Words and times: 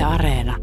Yle 0.00 0.06
Areena. 0.06 0.56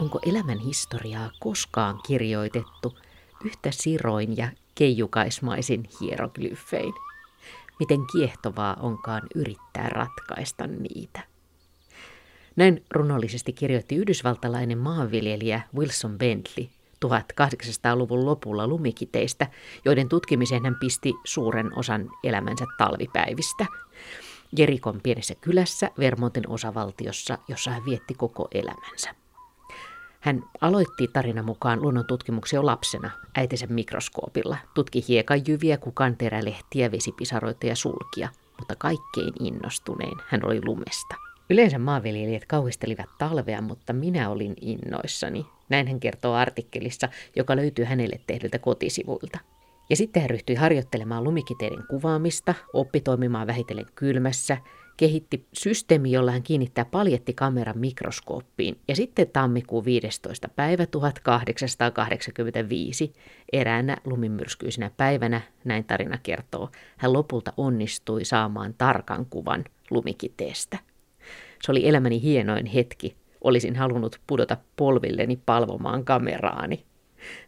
Onko 0.00 0.20
elämän 0.26 0.58
historiaa 0.58 1.30
koskaan 1.40 1.98
kirjoitettu 2.06 2.98
yhtä 3.44 3.70
siroin 3.70 4.36
ja 4.36 4.48
keijukaismaisin 4.74 5.84
hieroglyfein? 6.00 6.94
Miten 7.80 8.00
kiehtovaa 8.12 8.76
onkaan 8.80 9.22
yrittää 9.34 9.88
ratkaista 9.88 10.66
niitä. 10.66 11.20
Näin 12.56 12.84
runollisesti 12.90 13.52
kirjoitti 13.52 13.96
yhdysvaltalainen 13.96 14.78
maanviljelijä 14.78 15.60
Wilson 15.76 16.18
Bentley 16.18 16.68
1800-luvun 17.04 18.26
lopulla 18.26 18.66
lumikiteistä, 18.66 19.46
joiden 19.84 20.08
tutkimiseen 20.08 20.64
hän 20.64 20.76
pisti 20.80 21.14
suuren 21.24 21.78
osan 21.78 22.10
elämänsä 22.24 22.66
talvipäivistä. 22.78 23.66
Jerikon 24.56 25.00
pienessä 25.02 25.34
kylässä 25.34 25.90
Vermontin 25.98 26.48
osavaltiossa, 26.48 27.38
jossa 27.48 27.70
hän 27.70 27.84
vietti 27.84 28.14
koko 28.14 28.48
elämänsä. 28.54 29.14
Hän 30.20 30.44
aloitti 30.60 31.08
tarinan 31.08 31.44
mukaan 31.44 31.82
luonnon 31.82 32.06
tutkimuksia 32.06 32.56
jo 32.56 32.66
lapsena 32.66 33.10
äitinsä 33.36 33.66
mikroskoopilla, 33.66 34.56
tutki 34.74 35.04
hiekanjyviä, 35.08 35.76
kukanterälehtiä, 35.76 36.92
vesipisaroita 36.92 37.66
ja 37.66 37.76
sulkia, 37.76 38.28
mutta 38.58 38.74
kaikkein 38.78 39.32
innostunein 39.40 40.18
hän 40.28 40.40
oli 40.44 40.60
lumesta. 40.64 41.31
Yleensä 41.52 41.78
maanviljelijät 41.78 42.44
kauhistelivat 42.46 43.08
talvea, 43.18 43.62
mutta 43.62 43.92
minä 43.92 44.30
olin 44.30 44.54
innoissani. 44.60 45.46
Näin 45.68 45.88
hän 45.88 46.00
kertoo 46.00 46.34
artikkelissa, 46.34 47.08
joka 47.36 47.56
löytyy 47.56 47.84
hänelle 47.84 48.20
tehdyltä 48.26 48.58
kotisivuilta. 48.58 49.38
Ja 49.90 49.96
sitten 49.96 50.22
hän 50.22 50.30
ryhtyi 50.30 50.56
harjoittelemaan 50.56 51.24
lumikiteiden 51.24 51.84
kuvaamista, 51.90 52.54
oppi 52.72 53.00
toimimaan 53.00 53.46
vähitellen 53.46 53.86
kylmässä, 53.94 54.56
kehitti 54.96 55.46
systeemi, 55.52 56.12
jolla 56.12 56.32
hän 56.32 56.42
kiinnittää 56.42 56.84
paljettikameran 56.84 57.78
mikroskooppiin. 57.78 58.78
Ja 58.88 58.96
sitten 58.96 59.28
tammikuun 59.32 59.84
15. 59.84 60.48
päivä 60.48 60.86
1885, 60.86 63.12
eräänä 63.52 63.96
lumimyrskyisenä 64.04 64.90
päivänä, 64.96 65.40
näin 65.64 65.84
tarina 65.84 66.18
kertoo, 66.22 66.70
hän 66.96 67.12
lopulta 67.12 67.52
onnistui 67.56 68.24
saamaan 68.24 68.74
tarkan 68.78 69.26
kuvan 69.26 69.64
lumikiteestä. 69.90 70.91
Se 71.62 71.72
oli 71.72 71.88
elämäni 71.88 72.22
hienoin 72.22 72.66
hetki. 72.66 73.16
Olisin 73.40 73.76
halunnut 73.76 74.20
pudota 74.26 74.56
polvilleni 74.76 75.40
palvomaan 75.46 76.04
kameraani, 76.04 76.84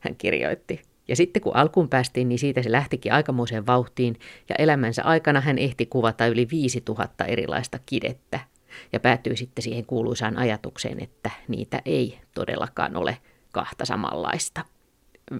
hän 0.00 0.16
kirjoitti. 0.16 0.80
Ja 1.08 1.16
sitten 1.16 1.42
kun 1.42 1.56
alkuun 1.56 1.88
päästiin, 1.88 2.28
niin 2.28 2.38
siitä 2.38 2.62
se 2.62 2.72
lähtikin 2.72 3.12
aikamoiseen 3.12 3.66
vauhtiin, 3.66 4.18
ja 4.48 4.54
elämänsä 4.58 5.02
aikana 5.02 5.40
hän 5.40 5.58
ehti 5.58 5.86
kuvata 5.86 6.26
yli 6.26 6.48
5000 6.50 7.24
erilaista 7.24 7.78
kidettä, 7.86 8.40
ja 8.92 9.00
päätyi 9.00 9.36
sitten 9.36 9.62
siihen 9.62 9.86
kuuluisaan 9.86 10.38
ajatukseen, 10.38 11.02
että 11.02 11.30
niitä 11.48 11.82
ei 11.84 12.18
todellakaan 12.34 12.96
ole 12.96 13.18
kahta 13.52 13.84
samanlaista 13.84 14.64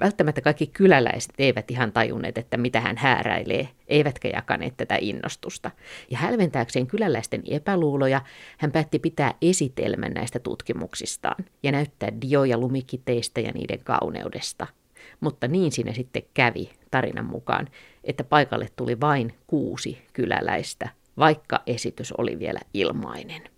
välttämättä 0.00 0.40
kaikki 0.40 0.66
kyläläiset 0.66 1.32
eivät 1.38 1.70
ihan 1.70 1.92
tajunneet, 1.92 2.38
että 2.38 2.56
mitä 2.56 2.80
hän 2.80 2.96
hääräilee, 2.96 3.68
eivätkä 3.88 4.28
jakaneet 4.28 4.77
tätä 4.77 4.98
innostusta. 5.00 5.70
Ja 6.10 6.18
hälventääkseen 6.18 6.86
kyläläisten 6.86 7.42
epäluuloja, 7.50 8.20
hän 8.58 8.72
päätti 8.72 8.98
pitää 8.98 9.34
esitelmän 9.42 10.12
näistä 10.12 10.38
tutkimuksistaan 10.38 11.44
ja 11.62 11.72
näyttää 11.72 12.08
dioja 12.20 12.58
lumikiteistä 12.58 13.40
ja 13.40 13.52
niiden 13.52 13.80
kauneudesta. 13.84 14.66
Mutta 15.20 15.48
niin 15.48 15.72
siinä 15.72 15.92
sitten 15.92 16.22
kävi 16.34 16.70
tarinan 16.90 17.27
mukaan, 17.27 17.68
että 18.05 18.24
paikalle 18.24 18.68
tuli 18.77 19.00
vain 19.00 19.32
kuusi 19.46 19.98
kyläläistä, 20.12 20.88
vaikka 21.18 21.62
esitys 21.66 22.12
oli 22.12 22.38
vielä 22.38 22.60
ilmainen. 22.74 23.53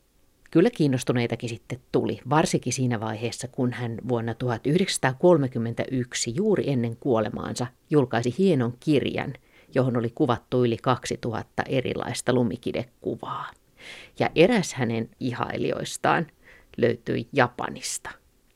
Kyllä 0.50 0.70
kiinnostuneitakin 0.70 1.48
sitten 1.48 1.80
tuli, 1.92 2.20
varsinkin 2.30 2.72
siinä 2.72 3.00
vaiheessa, 3.00 3.48
kun 3.48 3.72
hän 3.72 3.98
vuonna 4.08 4.34
1931 4.34 6.34
juuri 6.34 6.70
ennen 6.70 6.96
kuolemaansa 6.96 7.66
julkaisi 7.90 8.34
hienon 8.38 8.74
kirjan, 8.80 9.34
johon 9.74 9.96
oli 9.96 10.10
kuvattu 10.14 10.64
yli 10.64 10.76
2000 10.76 11.62
erilaista 11.68 12.32
lumikidekuvaa. 12.32 13.50
Ja 14.18 14.30
eräs 14.34 14.74
hänen 14.74 15.10
ihailijoistaan 15.20 16.26
löytyi 16.76 17.28
Japanista. 17.32 18.10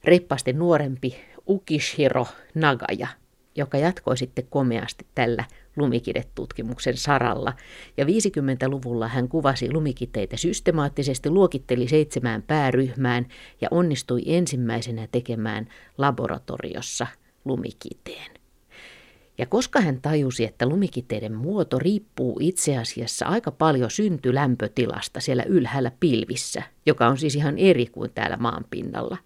Reippaasti 0.04 0.52
nuorempi 0.52 1.16
Ukishiro 1.48 2.26
Nagaya, 2.54 3.08
joka 3.56 3.78
jatkoi 3.78 4.16
sitten 4.16 4.46
komeasti 4.50 5.06
tällä 5.14 5.44
lumikidetutkimuksen 5.80 6.96
saralla, 6.96 7.52
ja 7.96 8.04
50-luvulla 8.04 9.08
hän 9.08 9.28
kuvasi 9.28 9.72
lumikiteitä 9.72 10.36
systemaattisesti, 10.36 11.30
luokitteli 11.30 11.88
seitsemään 11.88 12.42
pääryhmään 12.42 13.26
ja 13.60 13.68
onnistui 13.70 14.22
ensimmäisenä 14.26 15.08
tekemään 15.12 15.68
laboratoriossa 15.98 17.06
lumikiteen. 17.44 18.30
Ja 19.38 19.46
koska 19.46 19.80
hän 19.80 20.00
tajusi, 20.00 20.44
että 20.44 20.66
lumikiteiden 20.66 21.34
muoto 21.34 21.78
riippuu 21.78 22.38
itse 22.40 22.76
asiassa 22.76 23.26
aika 23.26 23.50
paljon 23.50 23.90
syntylämpötilasta 23.90 25.20
siellä 25.20 25.42
ylhäällä 25.42 25.92
pilvissä, 26.00 26.62
joka 26.86 27.06
on 27.08 27.18
siis 27.18 27.36
ihan 27.36 27.58
eri 27.58 27.86
kuin 27.86 28.10
täällä 28.14 28.36
maanpinnalla, 28.36 29.16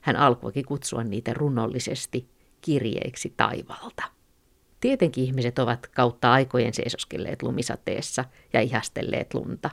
hän 0.00 0.16
alkoikin 0.16 0.64
kutsua 0.64 1.04
niitä 1.04 1.34
runollisesti 1.34 2.28
kirjeiksi 2.60 3.34
taivalta. 3.36 4.19
Tietenkin 4.80 5.24
ihmiset 5.24 5.58
ovat 5.58 5.86
kautta 5.86 6.32
aikojen 6.32 6.74
seisoskelleet 6.74 7.42
lumisateessa 7.42 8.24
ja 8.52 8.60
ihastelleet 8.60 9.34
lunta. 9.34 9.70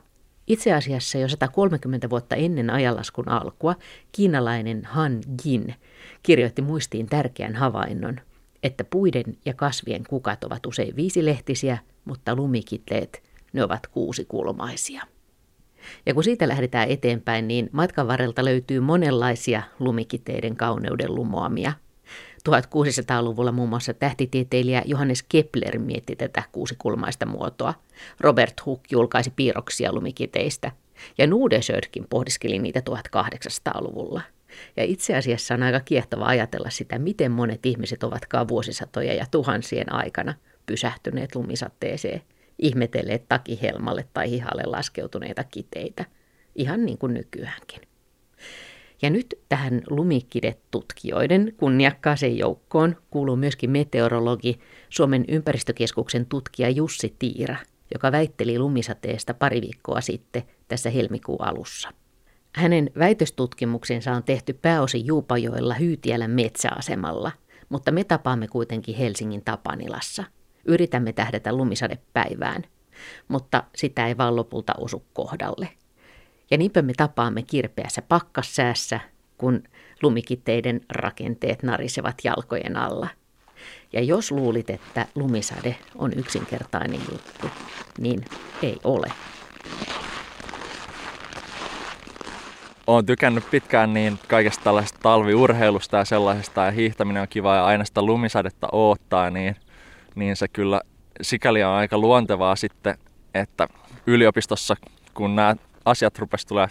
Itse 0.47 0.73
asiassa 0.73 1.18
jo 1.18 1.28
130 1.28 2.09
vuotta 2.09 2.35
ennen 2.35 2.69
ajanlaskun 2.69 3.29
alkua 3.29 3.75
kiinalainen 4.12 4.85
Han 4.85 5.19
Jin 5.46 5.75
kirjoitti 6.23 6.62
muistiin 6.62 7.06
tärkeän 7.06 7.56
havainnon, 7.56 8.19
että 8.63 8.84
puiden 8.84 9.38
ja 9.46 9.53
kasvien 9.53 10.03
kukat 10.09 10.44
ovat 10.44 10.66
usein 10.66 10.96
viisilehtisiä, 10.96 11.78
mutta 12.06 12.35
lumikitleet 12.35 13.23
ne 13.53 13.63
ovat 13.63 13.88
kuusikulmaisia. 13.88 15.03
Ja 16.06 16.13
kun 16.13 16.23
siitä 16.23 16.47
lähdetään 16.47 16.90
eteenpäin, 16.90 17.47
niin 17.47 17.69
matkan 17.72 18.07
varrelta 18.07 18.46
löytyy 18.46 18.79
monenlaisia 18.79 19.63
lumikiteiden 19.79 20.56
kauneuden 20.56 21.16
lumoamia– 21.16 21.73
1600-luvulla 22.47 23.52
muun 23.52 23.69
muassa 23.69 23.94
tähtitieteilijä 23.94 24.81
Johannes 24.85 25.24
Kepler 25.24 25.80
mietti 25.80 26.16
tätä 26.16 26.44
kuusikulmaista 26.52 27.25
muotoa. 27.25 27.74
Robert 28.19 28.66
Hooke 28.66 28.88
julkaisi 28.91 29.34
piirroksia 29.35 29.94
lumikiteistä. 29.94 30.72
Ja 31.18 31.28
Nudesördkin 31.28 32.06
pohdiskeli 32.09 32.59
niitä 32.59 32.81
1800-luvulla. 32.90 34.22
Ja 34.78 34.84
itse 34.84 35.16
asiassa 35.16 35.53
on 35.53 35.63
aika 35.63 35.80
kiehtova 35.80 36.25
ajatella 36.25 36.69
sitä, 36.69 37.00
miten 37.00 37.31
monet 37.31 37.66
ihmiset 37.66 38.03
ovatkaan 38.03 38.47
vuosisatoja 38.47 39.14
ja 39.14 39.25
tuhansien 39.31 39.94
aikana 39.94 40.34
pysähtyneet 40.66 41.35
lumisatteeseen, 41.35 42.22
ihmetelleet 42.59 43.29
takihelmalle 43.29 44.06
tai 44.14 44.29
hihalle 44.29 44.64
laskeutuneita 44.66 45.44
kiteitä, 45.44 46.06
ihan 46.56 46.85
niin 46.85 46.97
kuin 46.97 47.14
nykyäänkin. 47.14 47.86
Ja 49.02 49.09
nyt 49.09 49.40
tähän 49.50 49.81
lumikidetutkijoiden 49.90 51.53
kunniakkaaseen 51.58 52.38
joukkoon 52.38 52.96
kuuluu 53.09 53.35
myöskin 53.35 53.69
meteorologi, 53.69 54.59
Suomen 54.90 55.25
ympäristökeskuksen 55.28 56.25
tutkija 56.25 56.69
Jussi 56.69 57.16
Tiira, 57.19 57.56
joka 57.94 58.12
väitteli 58.12 58.59
lumisateesta 58.59 59.34
pari 59.34 59.62
viikkoa 59.62 60.02
sitten 60.02 60.44
tässä 60.68 60.90
helmikuun 60.90 61.41
alussa. 61.41 61.90
Hänen 62.56 62.91
väitöstutkimuksensa 63.00 64.12
on 64.12 64.24
tehty 64.24 64.53
pääosin 64.53 65.06
Juupajoella 65.06 65.74
Hyytiälän 65.74 66.31
metsäasemalla, 66.31 67.31
mutta 67.69 67.91
me 67.91 68.03
tapaamme 68.03 68.47
kuitenkin 68.47 68.96
Helsingin 68.96 69.46
Tapanilassa. 69.46 70.24
Yritämme 70.66 71.14
tähdätä 71.14 71.53
lumisadepäivään, 71.53 72.64
mutta 73.28 73.64
sitä 73.76 74.08
ei 74.08 74.17
vaan 74.17 74.35
lopulta 74.35 74.73
osu 74.78 75.05
kohdalle. 75.14 75.70
Ja 76.52 76.58
niinpä 76.58 76.82
me 76.82 76.94
tapaamme 76.97 77.41
kirpeässä 77.41 78.02
pakkassäässä, 78.02 78.99
kun 79.38 79.64
lumikiteiden 80.03 80.82
rakenteet 80.90 81.64
narisevat 81.64 82.16
jalkojen 82.23 82.78
alla. 82.78 83.08
Ja 83.94 84.03
jos 84.03 84.32
luulit, 84.32 84.70
että 84.70 85.05
lumisade 85.16 85.76
on 85.96 86.14
yksinkertainen 86.16 87.02
juttu, 87.11 87.47
niin 87.97 88.26
ei 88.64 88.78
ole. 88.84 89.08
Olen 92.88 93.05
tykännyt 93.05 93.52
pitkään 93.52 93.93
niin 93.93 94.20
kaikesta 94.28 94.64
tällaista 94.64 95.00
talviurheilusta 95.03 95.97
ja 95.97 96.05
sellaisesta 96.05 96.66
ja 96.66 96.72
hiihtäminen 96.72 97.22
on 97.22 97.28
kiva 97.28 97.55
ja 97.55 97.66
aina 97.66 97.85
sitä 97.85 98.02
lumisadetta 98.02 98.67
oottaa, 98.72 99.29
niin, 99.29 99.55
niin 100.16 100.35
se 100.35 100.47
kyllä 100.47 100.82
sikäli 101.22 101.64
on 101.64 101.72
aika 101.72 101.97
luontevaa 101.97 102.55
sitten, 102.55 102.97
että 103.34 103.67
yliopistossa 104.08 104.76
kun 105.14 105.35
nämä 105.35 105.55
asiat 105.87 106.19
rupesi 106.19 106.47
tulee, 106.47 106.67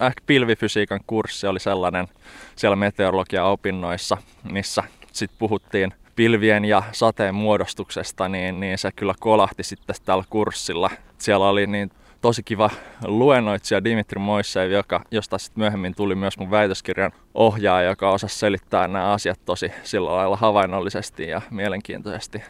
ehkä 0.00 0.22
pilvifysiikan 0.26 1.00
kurssi 1.06 1.46
oli 1.46 1.60
sellainen 1.60 2.08
siellä 2.56 2.76
meteorologia 2.76 3.44
opinnoissa, 3.44 4.16
missä 4.52 4.82
sitten 5.12 5.38
puhuttiin 5.38 5.92
pilvien 6.16 6.64
ja 6.64 6.82
sateen 6.92 7.34
muodostuksesta, 7.34 8.28
niin, 8.28 8.60
niin 8.60 8.78
se 8.78 8.92
kyllä 8.92 9.14
kolahti 9.20 9.62
sitten 9.62 9.96
tällä 10.04 10.24
kurssilla. 10.30 10.90
Siellä 11.18 11.48
oli 11.48 11.66
niin 11.66 11.90
tosi 12.20 12.42
kiva 12.42 12.70
luennoitsija 13.04 13.84
Dimitri 13.84 14.18
Moissev, 14.18 14.70
joka, 14.70 15.02
josta 15.10 15.38
sitten 15.38 15.60
myöhemmin 15.60 15.94
tuli 15.94 16.14
myös 16.14 16.38
mun 16.38 16.50
väitöskirjan 16.50 17.12
ohjaaja, 17.34 17.88
joka 17.88 18.10
osasi 18.10 18.38
selittää 18.38 18.88
nämä 18.88 19.12
asiat 19.12 19.40
tosi 19.44 19.72
sillä 19.82 20.12
lailla 20.12 20.36
havainnollisesti 20.36 21.28
ja 21.28 21.42
mielenkiintoisesti. 21.50 22.42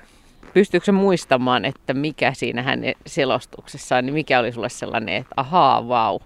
Pystyykö 0.56 0.92
muistamaan, 0.92 1.64
että 1.64 1.94
mikä 1.94 2.32
siinä 2.34 2.62
hänen 2.62 2.94
selostuksessaan, 3.06 4.06
niin 4.06 4.14
mikä 4.14 4.38
oli 4.38 4.52
sulle 4.52 4.68
sellainen, 4.68 5.14
että 5.14 5.34
ahaa, 5.36 5.88
vau? 5.88 6.18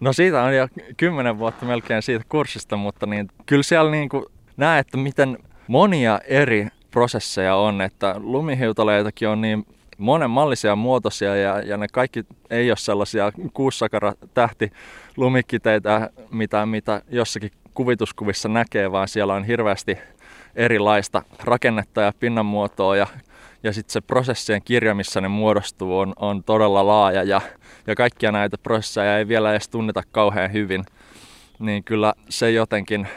No 0.00 0.12
siitä 0.12 0.42
on 0.42 0.56
jo 0.56 0.68
kymmenen 0.96 1.38
vuotta 1.38 1.66
melkein 1.66 2.02
siitä 2.02 2.24
kurssista, 2.28 2.76
mutta 2.76 3.06
niin, 3.06 3.28
kyllä 3.46 3.62
siellä 3.62 3.90
niin 3.90 4.08
kuin 4.08 4.24
näe, 4.56 4.78
että 4.78 4.96
miten 4.96 5.38
monia 5.68 6.20
eri 6.24 6.68
prosesseja 6.90 7.56
on, 7.56 7.80
että 7.80 8.14
lumihiutaleitakin 8.18 9.28
on 9.28 9.40
niin 9.40 9.66
monenmallisia 9.98 10.76
muotoisia 10.76 11.36
ja, 11.36 11.60
ja 11.60 11.76
ne 11.76 11.86
kaikki 11.92 12.24
ei 12.50 12.70
ole 12.70 12.76
sellaisia 12.76 13.32
kuussakara 13.52 14.12
tähti 14.34 14.72
lumikiteitä, 15.16 16.10
mitä, 16.30 16.66
mitä 16.66 17.02
jossakin 17.10 17.50
kuvituskuvissa 17.74 18.48
näkee, 18.48 18.92
vaan 18.92 19.08
siellä 19.08 19.34
on 19.34 19.44
hirveästi 19.44 19.98
erilaista 20.54 21.22
rakennetta 21.44 22.00
ja 22.00 22.12
pinnanmuotoa 22.20 22.96
ja, 22.96 23.06
ja 23.66 23.72
sitten 23.72 23.92
se 23.92 24.00
prosessien 24.00 24.62
kirja, 24.64 24.94
missä 24.94 25.20
ne 25.20 25.28
muodostuu, 25.28 25.98
on, 25.98 26.12
on 26.16 26.44
todella 26.44 26.86
laaja 26.86 27.22
ja, 27.22 27.40
ja 27.86 27.94
kaikkia 27.94 28.32
näitä 28.32 28.58
prosesseja 28.58 29.18
ei 29.18 29.28
vielä 29.28 29.50
edes 29.50 29.68
tunneta 29.68 30.02
kauhean 30.12 30.52
hyvin. 30.52 30.84
Niin 31.58 31.84
kyllä 31.84 32.14
se 32.28 32.50
jotenkin, 32.50 33.08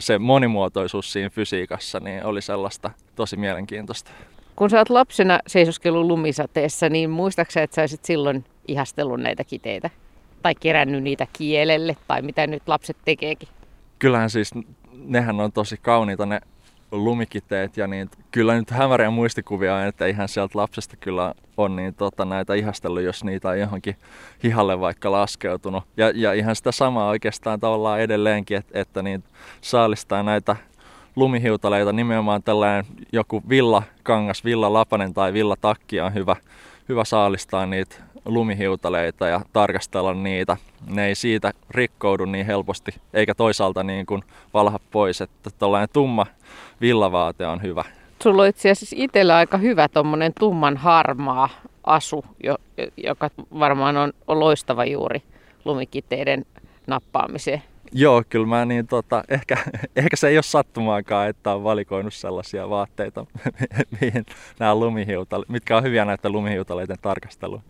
se 0.00 0.18
monimuotoisuus 0.18 1.12
siinä 1.12 1.30
fysiikassa 1.30 2.00
niin 2.00 2.24
oli 2.24 2.42
sellaista 2.42 2.90
tosi 3.16 3.36
mielenkiintoista. 3.36 4.10
Kun 4.56 4.70
sä 4.70 4.78
oot 4.78 4.90
lapsena 4.90 5.38
seisoskellut 5.46 6.06
lumisateessa, 6.06 6.88
niin 6.88 7.10
muistaaksä, 7.10 7.62
että 7.62 7.74
sä 7.74 7.82
olisit 7.82 8.04
silloin 8.04 8.44
ihastellut 8.68 9.20
näitä 9.20 9.44
kiteitä? 9.44 9.90
Tai 10.42 10.54
kerännyt 10.54 11.02
niitä 11.02 11.26
kielelle, 11.32 11.96
tai 12.08 12.22
mitä 12.22 12.46
nyt 12.46 12.62
lapset 12.66 12.96
tekeekin? 13.04 13.48
Kyllähän 13.98 14.30
siis, 14.30 14.50
nehän 14.92 15.40
on 15.40 15.52
tosi 15.52 15.76
kauniita 15.82 16.26
ne 16.26 16.40
lumikiteet 16.92 17.76
ja 17.76 17.86
niin 17.86 18.10
kyllä 18.30 18.54
nyt 18.54 18.70
hämäriä 18.70 19.10
muistikuvia 19.10 19.74
on, 19.74 19.86
että 19.86 20.06
ihan 20.06 20.28
sieltä 20.28 20.58
lapsesta 20.58 20.96
kyllä 20.96 21.34
on 21.56 21.76
niin 21.76 21.94
tota, 21.94 22.24
näitä 22.24 22.54
ihastellut, 22.54 23.02
jos 23.02 23.24
niitä 23.24 23.48
on 23.48 23.60
johonkin 23.60 23.96
hihalle 24.42 24.80
vaikka 24.80 25.12
laskeutunut. 25.12 25.84
Ja, 25.96 26.12
ja 26.14 26.32
ihan 26.32 26.56
sitä 26.56 26.72
samaa 26.72 27.08
oikeastaan 27.08 27.60
tavallaan 27.60 28.00
edelleenkin, 28.00 28.56
että, 28.56 28.80
että 28.80 29.02
niin 29.02 29.24
saalistaa 29.60 30.22
näitä 30.22 30.56
lumihiutaleita, 31.16 31.92
nimenomaan 31.92 32.42
tällainen 32.42 32.84
joku 33.12 33.42
villakangas, 33.48 34.44
villalapanen 34.44 35.14
tai 35.14 35.32
villatakki 35.32 36.00
on 36.00 36.14
hyvä, 36.14 36.36
hyvä 36.88 37.04
saalistaa 37.04 37.66
niitä 37.66 37.96
lumihiutaleita 38.24 39.26
ja 39.26 39.40
tarkastella 39.52 40.14
niitä. 40.14 40.56
Ne 40.86 41.06
ei 41.06 41.14
siitä 41.14 41.52
rikkoudu 41.70 42.24
niin 42.24 42.46
helposti, 42.46 42.94
eikä 43.14 43.34
toisaalta 43.34 43.82
niin 43.82 44.06
kuin 44.06 44.24
valha 44.54 44.80
pois, 44.90 45.20
että 45.20 45.50
tällainen 45.58 45.88
tumma 45.92 46.26
villavaate 46.80 47.46
on 47.46 47.62
hyvä. 47.62 47.84
Sulla 48.22 48.42
on 48.42 48.48
itse 48.48 48.70
asiassa 48.70 48.96
itsellä 48.98 49.36
aika 49.36 49.58
hyvä 49.58 49.88
tuommoinen 49.88 50.32
tumman 50.38 50.76
harmaa 50.76 51.48
asu, 51.84 52.24
joka 52.96 53.30
varmaan 53.58 53.96
on, 53.96 54.12
on 54.26 54.40
loistava 54.40 54.84
juuri 54.84 55.22
lumikiteiden 55.64 56.44
nappaamiseen. 56.86 57.62
Joo, 57.94 58.22
kyllä 58.28 58.46
mä 58.46 58.64
niin 58.64 58.86
tota, 58.86 59.24
ehkä, 59.28 59.56
ehkä 59.96 60.16
se 60.16 60.28
ei 60.28 60.36
ole 60.36 60.42
sattumaakaan, 60.42 61.28
että 61.28 61.54
on 61.54 61.64
valikoinut 61.64 62.14
sellaisia 62.14 62.70
vaatteita, 62.70 63.26
mihin 64.00 64.26
nämä 64.58 64.74
lumihiutale, 64.74 65.44
mitkä 65.48 65.76
on 65.76 65.82
hyviä 65.82 66.04
näitä 66.04 66.30
lumihiutaleiden 66.30 66.96
tarkastelua. 67.02 67.62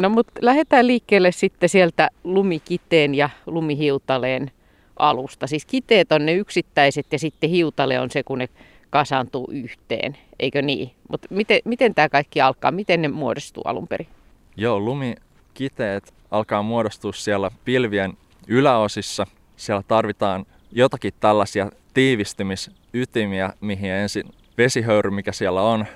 No 0.00 0.08
mutta 0.08 0.32
lähdetään 0.40 0.86
liikkeelle 0.86 1.32
sitten 1.32 1.68
sieltä 1.68 2.08
lumikiteen 2.24 3.14
ja 3.14 3.30
lumihiutaleen 3.46 4.50
alusta. 4.96 5.46
Siis 5.46 5.66
kiteet 5.66 6.12
on 6.12 6.26
ne 6.26 6.32
yksittäiset 6.32 7.06
ja 7.12 7.18
sitten 7.18 7.50
hiutale 7.50 8.00
on 8.00 8.10
se, 8.10 8.22
kun 8.22 8.38
ne 8.38 8.48
kasaantuu 8.90 9.48
yhteen, 9.52 10.16
eikö 10.38 10.62
niin? 10.62 10.90
Mutta 11.10 11.28
miten, 11.30 11.60
miten 11.64 11.94
tämä 11.94 12.08
kaikki 12.08 12.40
alkaa? 12.40 12.70
Miten 12.70 13.02
ne 13.02 13.08
muodostuu 13.08 13.62
alun 13.66 13.88
perin? 13.88 14.08
Joo, 14.56 14.80
lumikiteet 14.80 16.14
alkaa 16.30 16.62
muodostua 16.62 17.12
siellä 17.12 17.50
pilvien 17.64 18.12
yläosissa– 18.48 19.26
siellä 19.60 19.82
tarvitaan 19.88 20.46
jotakin 20.72 21.12
tällaisia 21.20 21.70
tiivistymisytimiä, 21.94 23.52
mihin 23.60 23.90
ensin 23.90 24.24
vesihöyry, 24.58 25.10
mikä 25.10 25.32
siellä 25.32 25.62
on, 25.62 25.86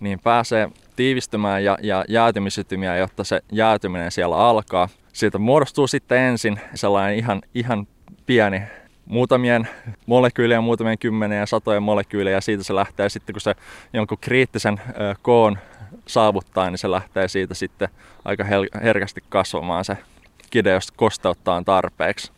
niin 0.00 0.20
pääsee 0.20 0.68
tiivistymään 0.96 1.64
ja, 1.64 1.78
ja 1.82 2.04
jäätymisytimiä, 2.08 2.96
jotta 2.96 3.24
se 3.24 3.40
jäätyminen 3.52 4.10
siellä 4.10 4.36
alkaa. 4.36 4.88
Siitä 5.12 5.38
muodostuu 5.38 5.86
sitten 5.86 6.18
ensin 6.18 6.60
sellainen 6.74 7.18
ihan, 7.18 7.42
ihan 7.54 7.86
pieni 8.26 8.62
muutamien 9.06 9.68
molekyylien, 10.06 10.64
muutamien 10.64 10.98
kymmenen 10.98 11.38
ja 11.38 11.46
satojen 11.46 11.82
molekyylejä 11.82 12.36
ja 12.36 12.40
siitä 12.40 12.62
se 12.62 12.74
lähtee 12.74 13.08
sitten, 13.08 13.32
kun 13.32 13.40
se 13.40 13.54
jonkun 13.92 14.18
kriittisen 14.20 14.80
ö, 14.88 15.14
koon 15.22 15.58
saavuttaa, 16.06 16.70
niin 16.70 16.78
se 16.78 16.90
lähtee 16.90 17.28
siitä 17.28 17.54
sitten 17.54 17.88
aika 18.24 18.44
herkästi 18.82 19.24
kasvamaan 19.28 19.84
se 19.84 19.96
kide, 20.50 20.70
jos 20.70 20.90
kosteuttaa 20.90 21.56
on 21.56 21.64
tarpeeksi. 21.64 22.32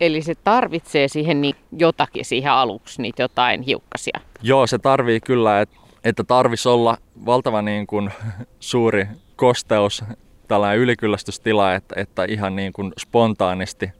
Eli 0.00 0.22
se 0.22 0.34
tarvitsee 0.34 1.08
siihen 1.08 1.40
niin 1.40 1.56
jotakin 1.72 2.24
siihen 2.24 2.52
aluksi, 2.52 3.02
niitä 3.02 3.22
jotain 3.22 3.62
hiukkasia. 3.62 4.20
Joo, 4.42 4.66
se 4.66 4.78
tarvii 4.78 5.20
kyllä, 5.20 5.60
että, 5.60 5.76
että 6.04 6.24
tarvisi 6.24 6.68
olla 6.68 6.98
valtava 7.26 7.62
niin 7.62 7.86
kuin 7.86 8.10
suuri 8.60 9.08
kosteus, 9.36 10.04
tällainen 10.48 10.78
ylikyllästystila, 10.78 11.74
että, 11.74 11.94
että 12.00 12.24
ihan 12.24 12.56
niin 12.56 12.72
kuin 12.72 12.92
spontaanisti 12.98 13.90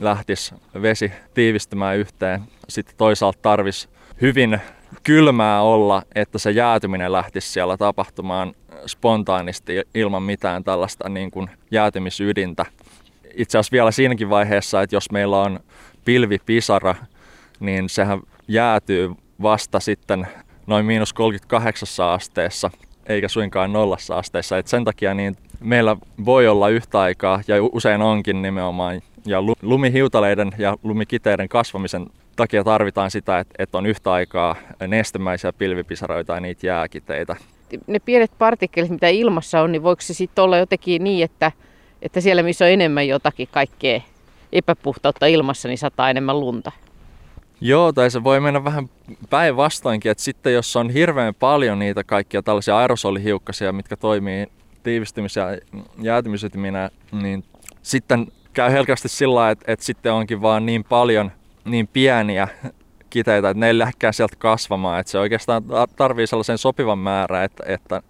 lähtisi 0.00 0.54
vesi 0.82 1.12
tiivistymään 1.34 1.96
yhteen. 1.96 2.40
Sitten 2.68 2.96
toisaalta 2.96 3.38
tarvisi 3.42 3.88
hyvin 4.20 4.60
kylmää 5.02 5.62
olla, 5.62 6.02
että 6.14 6.38
se 6.38 6.50
jäätyminen 6.50 7.12
lähtisi 7.12 7.52
siellä 7.52 7.76
tapahtumaan 7.76 8.54
spontaanisti 8.86 9.82
ilman 9.94 10.22
mitään 10.22 10.64
tällaista 10.64 11.08
niin 11.08 11.30
kuin 11.30 11.50
jäätymisydintä 11.70 12.66
itse 13.34 13.58
asiassa 13.58 13.72
vielä 13.72 13.90
siinäkin 13.90 14.30
vaiheessa, 14.30 14.82
että 14.82 14.96
jos 14.96 15.10
meillä 15.10 15.40
on 15.40 15.60
pilvipisara, 16.04 16.94
niin 17.60 17.88
sehän 17.88 18.20
jäätyy 18.48 19.10
vasta 19.42 19.80
sitten 19.80 20.26
noin 20.66 20.86
miinus 20.86 21.12
38 21.12 22.10
asteessa, 22.10 22.70
eikä 23.06 23.28
suinkaan 23.28 23.72
nollassa 23.72 24.16
asteessa. 24.16 24.58
Et 24.58 24.66
sen 24.66 24.84
takia 24.84 25.14
niin 25.14 25.36
meillä 25.60 25.96
voi 26.24 26.48
olla 26.48 26.68
yhtä 26.68 27.00
aikaa, 27.00 27.40
ja 27.48 27.56
usein 27.72 28.02
onkin 28.02 28.42
nimenomaan, 28.42 29.00
ja 29.26 29.38
lumihiutaleiden 29.62 30.52
ja 30.58 30.76
lumikiteiden 30.82 31.48
kasvamisen 31.48 32.06
takia 32.36 32.64
tarvitaan 32.64 33.10
sitä, 33.10 33.38
että, 33.38 33.54
että 33.58 33.78
on 33.78 33.86
yhtä 33.86 34.12
aikaa 34.12 34.56
nestemäisiä 34.86 35.52
pilvipisaroita 35.52 36.34
ja 36.34 36.40
niitä 36.40 36.66
jääkiteitä. 36.66 37.36
Ne 37.86 37.98
pienet 37.98 38.30
partikkelit, 38.38 38.90
mitä 38.90 39.08
ilmassa 39.08 39.60
on, 39.60 39.72
niin 39.72 39.82
voiko 39.82 40.02
se 40.02 40.14
sitten 40.14 40.44
olla 40.44 40.58
jotenkin 40.58 41.04
niin, 41.04 41.24
että 41.24 41.52
että 42.04 42.20
siellä 42.20 42.42
missä 42.42 42.64
on 42.64 42.70
enemmän 42.70 43.08
jotakin 43.08 43.48
kaikkea 43.50 44.00
epäpuhtautta 44.52 45.26
ilmassa, 45.26 45.68
niin 45.68 45.78
sataa 45.78 46.10
enemmän 46.10 46.40
lunta. 46.40 46.72
Joo, 47.60 47.92
tai 47.92 48.10
se 48.10 48.24
voi 48.24 48.40
mennä 48.40 48.64
vähän 48.64 48.88
päinvastoinkin, 49.30 50.10
että 50.10 50.24
sitten 50.24 50.54
jos 50.54 50.76
on 50.76 50.90
hirveän 50.90 51.34
paljon 51.34 51.78
niitä 51.78 52.04
kaikkia 52.04 52.42
tällaisia 52.42 52.78
aerosolihiukkasia, 52.78 53.72
mitkä 53.72 53.96
toimii 53.96 54.46
tiivistymis- 54.82 55.36
ja 55.36 55.46
jäätymisytiminä, 55.98 56.90
niin 57.12 57.44
sitten 57.82 58.26
käy 58.52 58.72
helkästi 58.72 59.08
sillä 59.08 59.50
että, 59.50 59.72
että 59.72 59.84
sitten 59.84 60.12
onkin 60.12 60.42
vaan 60.42 60.66
niin 60.66 60.84
paljon 60.84 61.32
niin 61.64 61.88
pieniä 61.88 62.48
kiteitä, 63.10 63.50
että 63.50 63.60
ne 63.60 63.66
ei 63.66 63.78
lähdekään 63.78 64.14
sieltä 64.14 64.36
kasvamaan. 64.38 65.00
Että 65.00 65.12
se 65.12 65.18
oikeastaan 65.18 65.62
tarvii 65.96 66.26
sellaisen 66.26 66.58
sopivan 66.58 66.98
määrän, 66.98 67.44
että, 67.44 67.64
että 67.66 68.02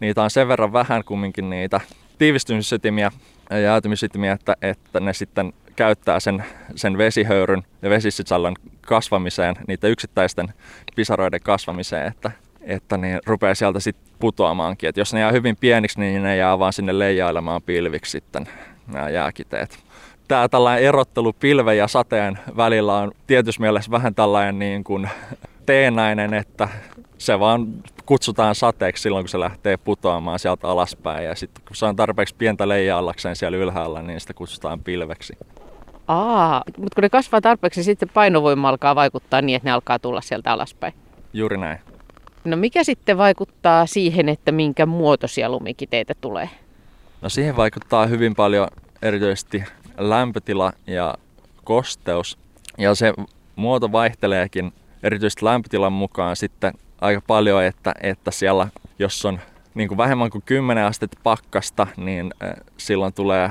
niitä 0.00 0.22
on 0.22 0.30
sen 0.30 0.48
verran 0.48 0.72
vähän 0.72 1.04
kumminkin 1.04 1.50
niitä 1.50 1.80
tiivistymisytimiä 2.22 3.12
ja 3.50 3.58
jäätymisytimiä, 3.58 4.32
että, 4.32 4.56
että 4.62 5.00
ne 5.00 5.12
sitten 5.12 5.52
käyttää 5.76 6.20
sen, 6.20 6.44
sen 6.74 6.98
vesihöyryn 6.98 7.62
ja 7.82 7.90
vesisisällön 7.90 8.54
kasvamiseen, 8.80 9.54
niiden 9.68 9.90
yksittäisten 9.90 10.48
pisaroiden 10.96 11.40
kasvamiseen, 11.40 12.06
että, 12.06 12.30
että 12.60 12.96
ne 12.96 13.20
rupeaa 13.26 13.54
sieltä 13.54 13.80
sitten 13.80 14.14
putoamaankin. 14.18 14.88
Et 14.88 14.96
jos 14.96 15.14
ne 15.14 15.20
jää 15.20 15.32
hyvin 15.32 15.56
pieniksi, 15.56 16.00
niin 16.00 16.22
ne 16.22 16.36
jää 16.36 16.58
vaan 16.58 16.72
sinne 16.72 16.98
leijailemaan 16.98 17.62
pilviksi 17.62 18.10
sitten 18.10 18.48
nämä 18.92 19.10
jääkiteet. 19.10 19.78
Tämä 20.28 20.48
tällainen 20.48 20.84
erottelu 20.84 21.32
pilven 21.32 21.78
ja 21.78 21.88
sateen 21.88 22.38
välillä 22.56 22.94
on 22.94 23.12
tietysti 23.26 23.60
mielessä 23.60 23.90
vähän 23.90 24.14
tällainen 24.14 24.58
niin 24.58 24.84
kuin 24.84 25.10
teennäinen, 25.66 26.34
että 26.34 26.68
se 27.18 27.40
vaan 27.40 27.66
kutsutaan 28.06 28.54
sateeksi 28.54 29.02
silloin, 29.02 29.24
kun 29.24 29.28
se 29.28 29.40
lähtee 29.40 29.76
putoamaan 29.76 30.38
sieltä 30.38 30.68
alaspäin. 30.68 31.24
Ja 31.24 31.34
sitten 31.34 31.64
kun 31.68 31.76
se 31.76 31.86
on 31.86 31.96
tarpeeksi 31.96 32.34
pientä 32.38 32.68
leijaallakseen 32.68 33.36
siellä 33.36 33.58
ylhäällä, 33.58 34.02
niin 34.02 34.20
sitä 34.20 34.34
kutsutaan 34.34 34.80
pilveksi. 34.80 35.36
Aa, 36.08 36.62
mutta 36.78 36.94
kun 36.94 37.02
ne 37.02 37.08
kasvaa 37.08 37.40
tarpeeksi, 37.40 37.78
niin 37.80 37.84
sitten 37.84 38.08
painovoima 38.08 38.68
alkaa 38.68 38.94
vaikuttaa 38.94 39.42
niin, 39.42 39.56
että 39.56 39.68
ne 39.68 39.72
alkaa 39.72 39.98
tulla 39.98 40.20
sieltä 40.20 40.52
alaspäin. 40.52 40.94
Juuri 41.32 41.58
näin. 41.58 41.78
No 42.44 42.56
mikä 42.56 42.84
sitten 42.84 43.18
vaikuttaa 43.18 43.86
siihen, 43.86 44.28
että 44.28 44.52
minkä 44.52 44.86
muotoisia 44.86 45.48
lumikiteitä 45.48 46.14
tulee? 46.20 46.50
No 47.22 47.28
siihen 47.28 47.56
vaikuttaa 47.56 48.06
hyvin 48.06 48.34
paljon 48.34 48.68
erityisesti 49.02 49.64
lämpötila 49.98 50.72
ja 50.86 51.14
kosteus. 51.64 52.38
Ja 52.78 52.94
se 52.94 53.12
muoto 53.56 53.92
vaihteleekin 53.92 54.72
erityisesti 55.02 55.44
lämpötilan 55.44 55.92
mukaan 55.92 56.36
sitten 56.36 56.72
aika 57.00 57.20
paljon, 57.26 57.64
että, 57.64 57.94
että 58.02 58.30
siellä 58.30 58.68
jos 58.98 59.24
on 59.24 59.40
niin 59.74 59.88
kuin 59.88 59.98
vähemmän 59.98 60.30
kuin 60.30 60.42
10 60.46 60.84
astetta 60.84 61.18
pakkasta, 61.22 61.86
niin 61.96 62.34
silloin 62.76 63.12
tulee 63.12 63.50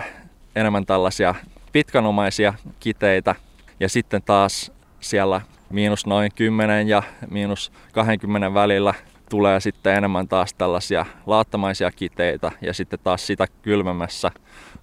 enemmän 0.56 0.86
tällaisia 0.86 1.36
pitkänomaisia 1.72 2.54
kiteitä. 2.80 3.36
Ja 3.80 3.90
sitten 3.90 4.22
taas 4.22 4.72
siellä 5.00 5.42
miinus 5.70 6.06
noin 6.06 6.32
10 6.36 6.88
ja 6.88 7.04
miinus 7.30 7.72
20 7.94 8.54
välillä 8.54 8.94
tulee 9.30 9.60
sitten 9.60 9.96
enemmän 9.96 10.28
taas 10.28 10.54
tällaisia 10.54 11.06
laattamaisia 11.26 11.92
kiteitä 11.92 12.52
ja 12.62 12.74
sitten 12.74 13.00
taas 13.04 13.28
sitä 13.28 13.48
kylmemmässä 13.62 14.32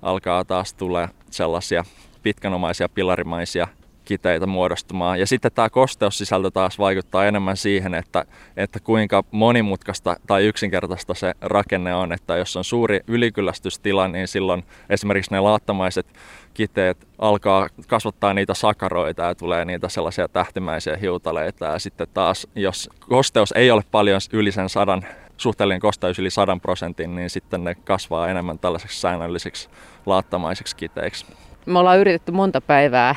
alkaa 0.03 0.45
taas 0.45 0.75
tulee 0.75 1.09
sellaisia 1.31 1.85
pitkänomaisia 2.23 2.89
pilarimaisia 2.89 3.69
kiteitä 4.09 4.47
muodostumaan. 4.47 5.21
Ja 5.21 5.27
sitten 5.27 5.53
tämä 5.55 5.71
kosteussisältö 5.71 6.51
taas 6.51 6.79
vaikuttaa 6.79 7.27
enemmän 7.27 7.57
siihen, 7.57 7.95
että, 7.95 8.25
että 8.57 8.81
kuinka 8.81 9.25
monimutkaista 9.31 10.17
tai 10.27 10.47
yksinkertaista 10.47 11.15
se 11.15 11.35
rakenne 11.41 11.95
on. 11.95 12.13
Että 12.13 12.37
jos 12.37 12.57
on 12.57 12.65
suuri 12.65 13.01
ylikyllästystila, 13.07 14.09
niin 14.09 14.29
silloin 14.29 14.65
esimerkiksi 14.91 15.31
ne 15.31 15.41
laattamaiset 15.41 16.07
kiteet 16.55 17.09
alkaa 17.19 17.69
kasvattaa 17.87 18.35
niitä 18.35 18.55
sakaroita 18.55 19.23
ja 19.23 19.35
tulee 19.35 19.65
niitä 19.65 19.89
sellaisia 19.89 20.29
tähtimäisiä 20.29 20.97
hiutaleita. 20.97 21.65
Ja 21.65 21.79
sitten 21.79 22.07
taas, 22.15 22.47
jos 22.55 22.91
kosteus 23.09 23.53
ei 23.53 23.71
ole 23.71 23.83
paljon 23.91 24.21
yli 24.33 24.53
sen 24.53 24.69
sadan 24.69 25.03
suhteellinen 25.37 25.81
kosteus 25.81 26.19
yli 26.19 26.31
100 26.31 26.59
prosentin, 26.63 27.17
niin 27.17 27.31
sitten 27.31 27.65
ne 27.65 27.75
kasvaa 27.75 28.29
enemmän 28.29 28.59
tällaiseksi 28.59 29.01
säännöllisiksi 29.01 29.69
laattamaisiksi 30.07 30.77
kiteiksi. 30.77 31.27
Me 31.67 31.79
ollaan 31.79 31.99
yritetty 31.99 32.33
monta 32.33 32.61
päivää 32.61 33.17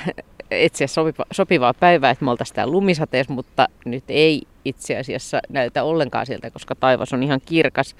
etsiä 0.52 0.88
sopiva, 0.88 1.26
sopivaa 1.32 1.74
päivää, 1.74 2.12
että 2.12 2.26
me 2.26 2.32
oltaisiin 2.32 2.56
täällä 2.56 2.72
lumisateessa, 2.72 3.34
mutta 3.34 3.68
nyt 3.86 4.04
ei 4.08 4.42
itse 4.66 4.98
asiassa 4.98 5.40
näytä 5.50 5.84
ollenkaan 5.84 6.26
siltä, 6.26 6.52
koska 6.52 6.76
taivas 6.76 7.14
on 7.14 7.24
ihan 7.24 7.42
kirkas. 7.46 7.96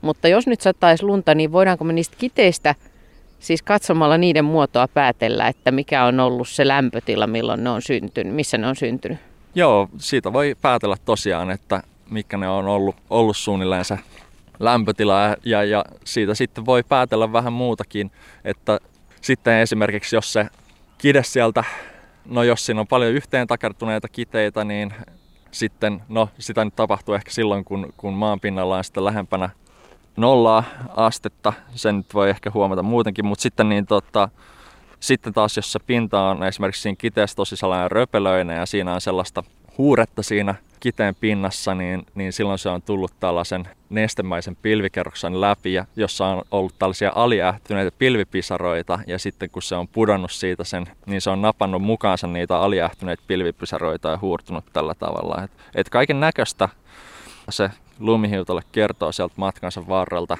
Mutta 0.00 0.28
jos 0.28 0.46
nyt 0.46 0.60
sataisi 0.60 1.04
lunta, 1.04 1.34
niin 1.34 1.52
voidaanko 1.52 1.84
me 1.84 1.92
niistä 1.92 2.16
kiteistä, 2.18 2.74
siis 3.38 3.62
katsomalla 3.62 4.18
niiden 4.18 4.44
muotoa 4.44 4.88
päätellä, 4.88 5.48
että 5.48 5.70
mikä 5.70 6.04
on 6.04 6.20
ollut 6.20 6.48
se 6.48 6.68
lämpötila, 6.68 7.26
milloin 7.26 7.64
ne 7.64 7.70
on 7.70 7.82
syntynyt, 7.82 8.34
missä 8.34 8.58
ne 8.58 8.66
on 8.66 8.76
syntynyt? 8.76 9.18
Joo, 9.54 9.88
siitä 9.98 10.32
voi 10.32 10.56
päätellä 10.62 10.96
tosiaan, 11.04 11.50
että 11.50 11.82
mikä 12.10 12.36
ne 12.36 12.48
on 12.48 12.68
ollut, 12.68 12.96
ollut 13.10 13.36
suunnilleen 13.36 13.84
se 13.84 13.98
lämpötila 14.60 15.36
ja, 15.44 15.64
ja 15.64 15.84
siitä 16.04 16.34
sitten 16.34 16.66
voi 16.66 16.82
päätellä 16.82 17.32
vähän 17.32 17.52
muutakin, 17.52 18.10
että 18.44 18.78
sitten 19.20 19.58
esimerkiksi 19.58 20.16
jos 20.16 20.32
se 20.32 20.46
kide 20.98 21.22
sieltä 21.22 21.64
No 22.28 22.42
jos 22.42 22.66
siinä 22.66 22.80
on 22.80 22.86
paljon 22.86 23.12
yhteen 23.12 23.46
takertuneita 23.46 24.08
kiteitä, 24.08 24.64
niin 24.64 24.94
sitten, 25.50 26.02
no 26.08 26.28
sitä 26.38 26.64
nyt 26.64 26.76
tapahtuu 26.76 27.14
ehkä 27.14 27.30
silloin, 27.30 27.64
kun, 27.64 27.92
kun 27.96 28.14
maan 28.14 28.40
pinnalla 28.40 28.76
on 28.76 28.84
sitten 28.84 29.04
lähempänä 29.04 29.50
nollaa 30.16 30.64
astetta. 30.96 31.52
Sen 31.74 31.96
nyt 31.96 32.14
voi 32.14 32.30
ehkä 32.30 32.50
huomata 32.54 32.82
muutenkin, 32.82 33.26
mutta 33.26 33.42
sitten 33.42 33.68
niin 33.68 33.86
tota, 33.86 34.28
sitten 35.00 35.32
taas 35.32 35.56
jos 35.56 35.72
se 35.72 35.78
pinta 35.78 36.22
on 36.22 36.44
esimerkiksi 36.44 36.82
siinä 36.82 36.96
kiteessä 36.96 37.36
tosi 37.36 37.56
sellainen 37.56 37.90
röpelöinen 37.90 38.56
ja 38.56 38.66
siinä 38.66 38.94
on 38.94 39.00
sellaista 39.00 39.42
huuretta 39.78 40.22
siinä 40.22 40.54
kiteen 40.80 41.14
pinnassa, 41.14 41.74
niin, 41.74 42.06
niin 42.14 42.32
silloin 42.32 42.58
se 42.58 42.68
on 42.68 42.82
tullut 42.82 43.12
tällaisen 43.20 43.68
nestemäisen 43.90 44.56
pilvikerroksen 44.62 45.40
läpi, 45.40 45.72
ja 45.72 45.84
jossa 45.96 46.26
on 46.26 46.42
ollut 46.50 46.74
tällaisia 46.78 47.12
aliähtyneitä 47.14 47.96
pilvipisaroita, 47.98 48.98
ja 49.06 49.18
sitten 49.18 49.50
kun 49.50 49.62
se 49.62 49.74
on 49.74 49.88
pudonnut 49.88 50.30
siitä 50.30 50.64
sen, 50.64 50.86
niin 51.06 51.20
se 51.20 51.30
on 51.30 51.42
napannut 51.42 51.82
mukaansa 51.82 52.26
niitä 52.26 52.58
aliähtyneitä 52.58 53.22
pilvipisaroita 53.26 54.08
ja 54.08 54.18
huurtunut 54.22 54.64
tällä 54.72 54.94
tavalla. 54.94 55.42
Et, 55.44 55.50
et 55.74 55.88
kaiken 55.88 56.20
näköistä 56.20 56.68
se 57.48 57.70
lumihiutale 57.98 58.62
kertoo 58.72 59.12
sieltä 59.12 59.34
matkansa 59.36 59.88
varrelta, 59.88 60.38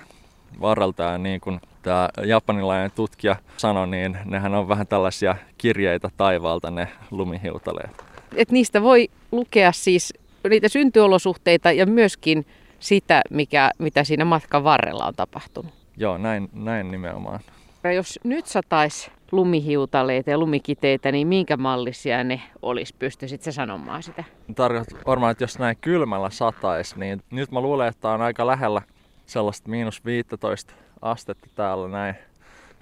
varrelta 0.61 1.03
ja 1.03 1.19
niin 1.19 1.41
kuin 1.41 1.61
tämä 1.83 2.09
japanilainen 2.25 2.91
tutkija 2.91 3.37
sanoi, 3.57 3.89
niin 3.89 4.19
nehän 4.25 4.55
on 4.55 4.69
vähän 4.69 4.87
tällaisia 4.87 5.37
kirjeitä 5.59 6.11
taivaalta 6.17 6.71
ne 6.71 6.89
lumihiutaleet. 7.11 8.05
Et 8.37 8.51
niistä 8.51 8.83
voi 8.83 9.09
lukea 9.33 9.73
siis 9.73 10.15
niitä 10.49 10.69
syntyolosuhteita 10.69 11.73
ja 11.73 11.87
myöskin 11.87 12.47
sitä, 12.79 13.23
mikä, 13.31 13.71
mitä 13.79 14.05
siinä 14.05 14.25
matkan 14.25 14.65
varrella 14.65 15.07
on 15.07 15.15
tapahtunut. 15.15 15.73
Joo, 15.97 16.19
näin, 16.19 16.49
näin 16.53 16.91
nimenomaan. 16.91 17.41
Ja 17.85 17.93
jos 17.93 18.21
nyt 18.25 18.47
sataisi 18.47 19.11
lumihiutaleita 19.33 20.31
ja 20.31 20.39
lumikiteitä, 20.39 21.13
niin 21.13 21.29
minkä 21.29 21.57
mallisia 21.57 22.25
ne 22.25 22.43
olisi? 22.63 22.95
Pystyisit 22.99 23.43
se 23.43 23.53
sanomaan 23.53 24.03
sitä? 24.03 24.25
Tarkoitat 24.55 25.07
varmaan, 25.07 25.33
että 25.33 25.45
jos 25.45 25.59
näin 25.59 25.77
kylmällä 25.81 26.31
sataisi, 26.31 26.99
niin 26.99 27.23
nyt 27.31 27.51
mä 27.51 27.61
luulen, 27.61 27.89
että 27.89 28.11
on 28.11 28.23
aika 28.23 28.47
lähellä 28.47 28.83
sellaista 29.27 29.71
miinus 29.71 30.05
15 30.05 30.75
astetta 31.03 31.49
täällä 31.55 31.89
näin, 31.89 32.15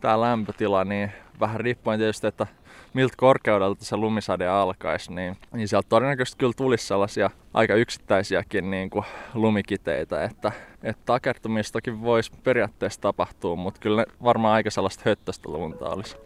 tää 0.05 0.21
lämpötila, 0.21 0.85
niin 0.85 1.13
vähän 1.41 1.61
riippuen 1.61 1.99
tietysti, 1.99 2.27
että 2.27 2.47
miltä 2.95 3.15
korkeudelta 3.17 3.85
se 3.85 3.97
lumisade 3.97 4.47
alkaisi, 4.49 5.13
niin, 5.13 5.37
niin 5.53 5.69
sieltä 5.69 5.89
todennäköisesti 5.89 6.39
kyllä 6.39 6.53
tulisi 6.57 6.87
sellaisia 6.87 7.31
aika 7.55 7.75
yksittäisiäkin 7.75 8.71
niin 8.71 8.91
kuin 8.91 9.05
lumikiteitä, 9.35 10.25
että, 10.25 10.53
että 10.83 11.03
takertumistakin 11.07 12.03
voisi 12.03 12.33
periaatteessa 12.43 13.01
tapahtua, 13.01 13.57
mutta 13.57 13.81
kyllä 13.81 13.97
ne 13.97 14.13
varmaan 14.23 14.55
aika 14.55 14.71
sellaista 14.71 15.03
höttöstä 15.05 15.49
lunta 15.49 15.89
olisi. 15.89 16.17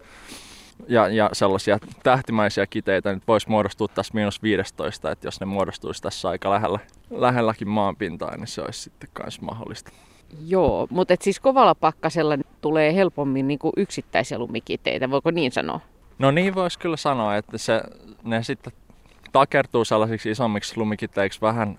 Ja, 0.88 1.08
ja 1.08 1.30
sellaisia 1.32 1.78
tähtimäisiä 2.02 2.66
kiteitä 2.66 3.14
nyt 3.14 3.22
voisi 3.28 3.48
muodostua 3.48 3.88
tässä 3.88 4.14
miinus 4.14 4.42
15, 4.42 5.10
että 5.10 5.26
jos 5.26 5.40
ne 5.40 5.46
muodostuisi 5.46 6.02
tässä 6.02 6.28
aika 6.28 6.50
lähellä, 6.50 6.78
lähelläkin 7.10 7.68
maanpintaa, 7.68 8.36
niin 8.36 8.46
se 8.46 8.62
olisi 8.62 8.80
sitten 8.80 9.10
myös 9.22 9.40
mahdollista. 9.40 9.90
Joo, 10.46 10.86
mutta 10.90 11.14
siis 11.20 11.40
kovalla 11.40 11.74
pakkasella 11.74 12.38
tulee 12.60 12.94
helpommin 12.94 13.48
niin 13.48 13.58
kuin 13.58 13.72
yksittäisiä 13.76 14.38
lumikiteitä, 14.38 15.10
voiko 15.10 15.30
niin 15.30 15.52
sanoa? 15.52 15.80
No 16.18 16.30
niin 16.30 16.54
voisi 16.54 16.78
kyllä 16.78 16.96
sanoa, 16.96 17.36
että 17.36 17.58
se, 17.58 17.80
ne 18.24 18.42
sitten 18.42 18.72
takertuu 19.32 19.84
sellaisiksi 19.84 20.30
isommiksi 20.30 20.76
lumikiteiksi 20.76 21.40
vähän 21.40 21.78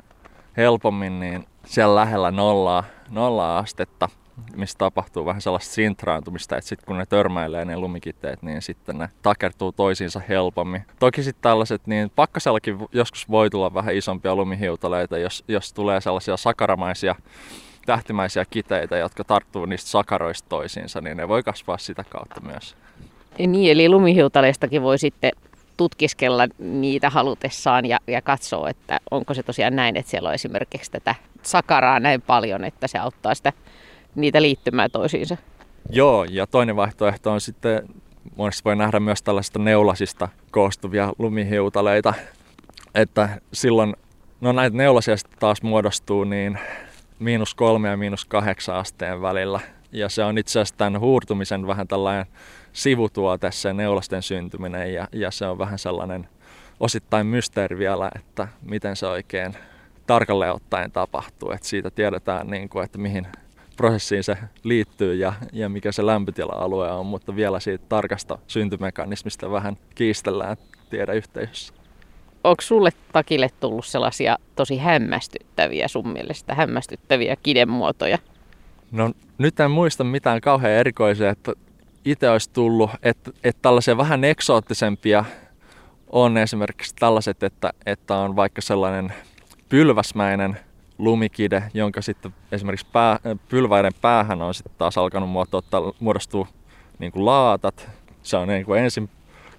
helpommin, 0.57 1.19
niin 1.19 1.45
siellä 1.65 1.95
lähellä 1.95 2.31
nollaa, 2.31 2.83
nollaa 3.09 3.57
astetta, 3.57 4.09
missä 4.55 4.77
tapahtuu 4.77 5.25
vähän 5.25 5.41
sellaista 5.41 5.73
sintraantumista, 5.73 6.57
että 6.57 6.67
sitten 6.67 6.87
kun 6.87 6.97
ne 6.97 7.05
törmäilee 7.05 7.65
ne 7.65 7.77
lumikiteet, 7.77 8.41
niin 8.41 8.61
sitten 8.61 8.97
ne 8.97 9.09
takertuu 9.21 9.71
toisiinsa 9.71 10.21
helpommin. 10.29 10.81
Toki 10.99 11.23
sitten 11.23 11.41
tällaiset, 11.41 11.87
niin 11.87 12.11
pakkasellakin 12.15 12.77
joskus 12.91 13.29
voi 13.29 13.49
tulla 13.49 13.73
vähän 13.73 13.95
isompia 13.95 14.35
lumihiutaleita, 14.35 15.17
jos, 15.17 15.43
jos 15.47 15.73
tulee 15.73 16.01
sellaisia 16.01 16.37
sakaramaisia 16.37 17.15
tähtimäisiä 17.85 18.45
kiteitä, 18.49 18.97
jotka 18.97 19.23
tarttuu 19.23 19.65
niistä 19.65 19.89
sakaroista 19.89 20.49
toisiinsa, 20.49 21.01
niin 21.01 21.17
ne 21.17 21.27
voi 21.27 21.43
kasvaa 21.43 21.77
sitä 21.77 22.03
kautta 22.09 22.41
myös. 22.41 22.75
Niin, 23.47 23.71
eli 23.71 23.89
lumihiutaleistakin 23.89 24.81
voi 24.81 24.97
sitten 24.97 25.31
tutkiskella 25.77 26.47
niitä 26.59 27.09
halutessaan 27.09 27.85
ja, 27.85 27.99
ja 28.07 28.21
katsoa, 28.21 28.69
että 28.69 28.99
onko 29.11 29.33
se 29.33 29.43
tosiaan 29.43 29.75
näin, 29.75 29.97
että 29.97 30.11
siellä 30.11 30.29
on 30.29 30.35
esimerkiksi 30.35 30.91
tätä 30.91 31.15
sakaraa 31.43 31.99
näin 31.99 32.21
paljon, 32.21 32.63
että 32.63 32.87
se 32.87 32.97
auttaa 32.97 33.35
sitä, 33.35 33.53
niitä 34.15 34.41
liittymään 34.41 34.91
toisiinsa. 34.91 35.37
Joo, 35.89 36.23
ja 36.23 36.47
toinen 36.47 36.75
vaihtoehto 36.75 37.31
on 37.31 37.41
sitten, 37.41 37.89
monesti 38.35 38.61
voi 38.65 38.75
nähdä 38.75 38.99
myös 38.99 39.21
tällaista 39.21 39.59
neulasista 39.59 40.29
koostuvia 40.51 41.13
lumihiutaleita, 41.17 42.13
että 42.95 43.29
silloin, 43.53 43.95
no 44.41 44.51
näitä 44.51 44.77
neulasia 44.77 45.15
taas 45.39 45.61
muodostuu 45.61 46.23
niin 46.23 46.59
miinus 47.19 47.55
kolme 47.55 47.89
ja 47.89 47.97
miinus 47.97 48.25
kahdeksan 48.25 48.75
asteen 48.75 49.21
välillä. 49.21 49.59
Ja 49.91 50.09
se 50.09 50.23
on 50.23 50.37
itse 50.37 50.59
asiassa 50.59 50.77
tämän 50.77 50.99
huurtumisen 50.99 51.67
vähän 51.67 51.87
tällainen 51.87 52.25
sivutuote, 52.73 53.51
se 53.51 53.73
neulasten 53.73 54.23
syntyminen, 54.23 54.93
ja, 54.93 55.07
ja 55.11 55.31
se 55.31 55.45
on 55.45 55.57
vähän 55.57 55.79
sellainen 55.79 56.27
osittain 56.79 57.27
mysteeri 57.27 57.77
vielä, 57.77 58.11
että 58.15 58.47
miten 58.61 58.95
se 58.95 59.07
oikein 59.07 59.53
tarkalleen 60.07 60.53
ottaen 60.53 60.91
tapahtuu. 60.91 61.51
Että 61.51 61.67
siitä 61.67 61.91
tiedetään, 61.91 62.47
niin 62.47 62.69
kuin, 62.69 62.85
että 62.85 62.97
mihin 62.97 63.27
prosessiin 63.77 64.23
se 64.23 64.37
liittyy 64.63 65.15
ja, 65.15 65.33
ja 65.53 65.69
mikä 65.69 65.91
se 65.91 66.05
lämpötila-alue 66.05 66.91
on, 66.91 67.05
mutta 67.05 67.35
vielä 67.35 67.59
siitä 67.59 67.85
tarkasta 67.89 68.37
syntymekanismista 68.47 69.51
vähän 69.51 69.77
kiistellään 69.95 70.57
tiedeyhteisössä. 70.89 71.78
Onko 72.43 72.61
sulle 72.61 72.89
takille 73.11 73.49
tullut 73.59 73.85
sellaisia 73.85 74.37
tosi 74.55 74.77
hämmästyttäviä 74.77 75.87
sun 75.87 76.09
mielestä, 76.09 76.55
hämmästyttäviä 76.55 77.35
kidemuotoja? 77.43 78.17
No 78.91 79.11
nyt 79.37 79.59
en 79.59 79.71
muista 79.71 80.03
mitään 80.03 80.41
kauhean 80.41 80.73
erikoisia, 80.73 81.29
että 81.29 81.53
itse 82.05 82.29
olisi 82.29 82.49
tullut, 82.49 82.89
että, 83.03 83.31
että 83.43 83.61
tällaisia 83.61 83.97
vähän 83.97 84.23
eksoottisempia 84.23 85.25
on 86.09 86.37
esimerkiksi 86.37 86.95
tällaiset, 86.95 87.43
että, 87.43 87.73
että 87.85 88.15
on 88.15 88.35
vaikka 88.35 88.61
sellainen 88.61 89.13
pylväsmäinen 89.69 90.59
lumikide, 90.97 91.63
jonka 91.73 92.01
sitten 92.01 92.33
esimerkiksi 92.51 92.87
pää, 92.91 93.19
pylväiden 93.49 93.91
päähän 94.01 94.41
on 94.41 94.53
sitten 94.53 94.73
taas 94.77 94.97
alkanut 94.97 95.29
muodostua 95.99 96.47
niin 96.99 97.11
kuin 97.11 97.25
laatat. 97.25 97.89
Se 98.23 98.37
on 98.37 98.47
niin 98.47 98.65
kuin 98.65 98.83
ensin 98.83 99.09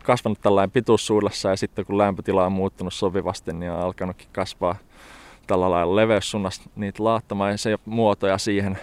kasvanut 0.03 0.41
tällainen 0.41 0.71
pituussuudessa 0.71 1.49
ja 1.51 1.57
sitten 1.57 1.87
kun 1.87 1.99
lämpötila 1.99 2.47
on 2.47 2.53
muuttunut 2.53 2.95
sopivasti, 2.95 3.53
niin 3.53 3.73
on 3.73 3.81
alkanutkin 3.81 4.29
kasvaa 4.33 4.77
tällä 5.47 5.71
lailla 5.71 5.97
leveyssuunnassa 5.97 6.63
niitä 6.77 7.05
laattamaisia 7.05 7.79
muotoja 7.85 8.39
siihen. 8.39 8.79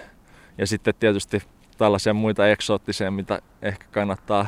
Ja 0.58 0.68
sitten 0.68 0.94
tietysti 1.00 1.42
tällaisia 1.78 2.14
muita 2.14 2.48
eksoottisia, 2.48 3.12
mitä 3.12 3.40
ehkä 3.62 3.86
kannattaa 3.92 4.48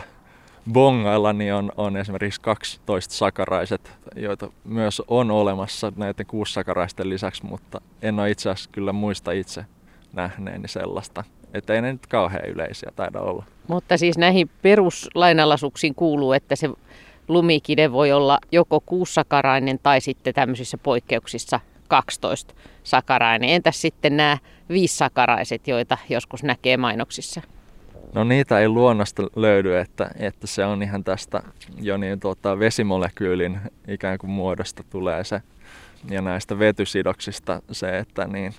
bongailla, 0.72 1.34
niin 1.34 1.54
on, 1.54 1.72
on 1.78 1.98
esimerkiksi 1.98 2.42
12 2.42 3.14
sakaraiset, 3.14 3.92
joita 4.16 4.52
myös 4.64 5.02
on 5.08 5.32
olemassa 5.32 5.94
näiden 5.96 6.26
kuussakaraisten 6.26 7.10
lisäksi, 7.10 7.46
mutta 7.46 7.82
en 8.02 8.20
ole 8.20 8.32
itse 8.32 8.50
asiassa 8.50 8.70
kyllä 8.72 8.94
muista 8.94 9.32
itse 9.32 9.66
nähneeni 10.14 10.68
sellaista. 10.68 11.24
Että 11.54 11.74
ei 11.74 11.82
ne 11.82 11.92
nyt 11.92 12.08
kauhean 12.08 12.46
yleisiä 12.46 12.92
taida 12.96 13.20
olla. 13.20 13.44
Mutta 13.68 13.98
siis 13.98 14.18
näihin 14.18 14.50
peruslainalaisuuksiin 14.62 15.96
kuuluu, 15.96 16.34
että 16.34 16.56
se 16.56 16.70
lumikide 17.28 17.92
voi 17.92 18.12
olla 18.12 18.40
joko 18.52 18.80
kuussakarainen 18.86 19.80
tai 19.84 20.02
sitten 20.02 20.34
tämmöisissä 20.34 20.78
poikkeuksissa 20.78 21.60
12 21.88 22.54
sakarainen. 22.84 23.50
Entäs 23.50 23.82
sitten 23.82 24.18
nämä 24.18 24.38
viissakaraiset, 24.70 25.68
joita 25.68 25.98
joskus 26.10 26.44
näkee 26.44 26.78
mainoksissa? 26.78 27.42
No 28.14 28.24
niitä 28.24 28.60
ei 28.60 28.70
luonnosta 28.70 29.24
löydy, 29.36 29.78
että, 29.78 30.12
että 30.20 30.48
se 30.48 30.66
on 30.66 30.84
ihan 30.84 31.04
tästä 31.04 31.44
jo 31.82 31.98
niin 31.98 32.20
tuota, 32.20 32.60
vesimolekyylin 32.60 33.60
ikään 33.88 34.18
kuin 34.18 34.32
muodosta 34.32 34.84
tulee 34.90 35.24
se. 35.24 35.42
Ja 36.10 36.22
näistä 36.22 36.60
vetysidoksista 36.60 37.62
se, 37.72 37.98
että 37.98 38.28
niin, 38.28 38.54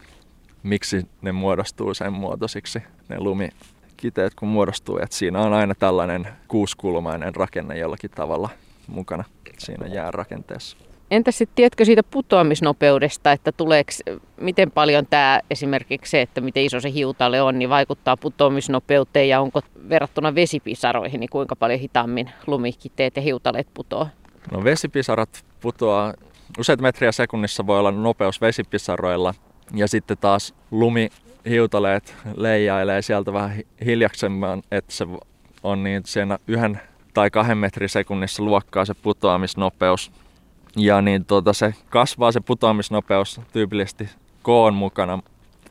miksi 0.62 1.06
ne 1.22 1.32
muodostuu 1.32 1.94
sen 1.94 2.12
muotoisiksi, 2.12 2.82
ne 3.08 3.20
lumikiteet 3.20 4.34
kun 4.34 4.48
muodostuu. 4.48 4.98
Että 4.98 5.16
siinä 5.16 5.38
on 5.38 5.52
aina 5.52 5.74
tällainen 5.74 6.28
kuuskulmainen 6.48 7.34
rakenne 7.34 7.78
jollakin 7.78 8.10
tavalla 8.10 8.48
mukana 8.86 9.24
siinä 9.58 9.86
jäärakenteessa. 9.86 10.76
Entä 11.10 11.30
sitten 11.30 11.56
tiedätkö 11.56 11.84
siitä 11.84 12.02
putoamisnopeudesta, 12.02 13.32
että 13.32 13.52
tuleeko, 13.52 13.90
miten 14.40 14.70
paljon 14.70 15.06
tämä 15.10 15.40
esimerkiksi 15.50 16.10
se, 16.10 16.20
että 16.20 16.40
miten 16.40 16.64
iso 16.64 16.80
se 16.80 16.92
hiutale 16.92 17.42
on, 17.42 17.58
niin 17.58 17.70
vaikuttaa 17.70 18.16
putoamisnopeuteen 18.16 19.28
ja 19.28 19.40
onko 19.40 19.60
verrattuna 19.88 20.34
vesipisaroihin, 20.34 21.20
niin 21.20 21.30
kuinka 21.30 21.56
paljon 21.56 21.80
hitaammin 21.80 22.30
lumikiteet 22.46 23.16
ja 23.16 23.22
hiutaleet 23.22 23.68
putoaa? 23.74 24.08
No 24.52 24.64
vesipisarat 24.64 25.44
putoaa 25.60 26.14
useita 26.58 26.82
metriä 26.82 27.12
sekunnissa 27.12 27.66
voi 27.66 27.78
olla 27.78 27.90
nopeus 27.90 28.40
vesipisaroilla 28.40 29.34
ja 29.74 29.88
sitten 29.88 30.18
taas 30.20 30.54
lumihiutaleet 30.70 32.14
leijailee 32.36 33.02
sieltä 33.02 33.32
vähän 33.32 33.62
hiljaksemmin, 33.84 34.62
että 34.70 34.92
se 34.92 35.06
on 35.62 35.82
niin 35.82 36.02
siinä 36.06 36.38
yhden 36.46 36.80
tai 37.14 37.30
kahden 37.30 37.58
metrin 37.58 37.88
sekunnissa 37.88 38.42
luokkaa 38.42 38.84
se 38.84 38.94
putoamisnopeus. 38.94 40.12
Ja 40.76 41.02
niin 41.02 41.24
tuota, 41.24 41.52
se 41.52 41.74
kasvaa 41.88 42.32
se 42.32 42.40
putoamisnopeus 42.40 43.40
tyypillisesti 43.52 44.08
koon 44.42 44.74
mukana, 44.74 45.22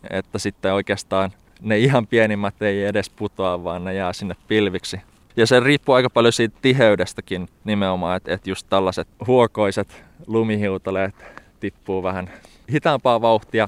että 0.10 0.40
sitten 0.40 0.74
oikeastaan 0.74 1.32
ne 1.62 1.78
ihan 1.78 2.08
pienimmät 2.08 2.62
ei 2.62 2.86
edes 2.86 3.10
putoa, 3.10 3.64
vaan 3.64 3.84
ne 3.84 3.94
jää 3.94 4.14
sinne 4.14 4.36
pilviksi. 4.48 5.02
Ja 5.38 5.48
se 5.48 5.60
riippuu 5.60 5.96
aika 5.96 6.10
paljon 6.10 6.34
siitä 6.34 6.58
tiheydestäkin 6.62 7.48
nimenomaan, 7.64 8.18
että, 8.18 8.34
että 8.34 8.50
just 8.50 8.68
tällaiset 8.70 9.08
huokoiset 9.28 10.04
lumihiutaleet 10.28 11.16
tippuu 11.60 12.04
vähän 12.04 12.30
hitaampaa 12.72 13.22
vauhtia 13.22 13.68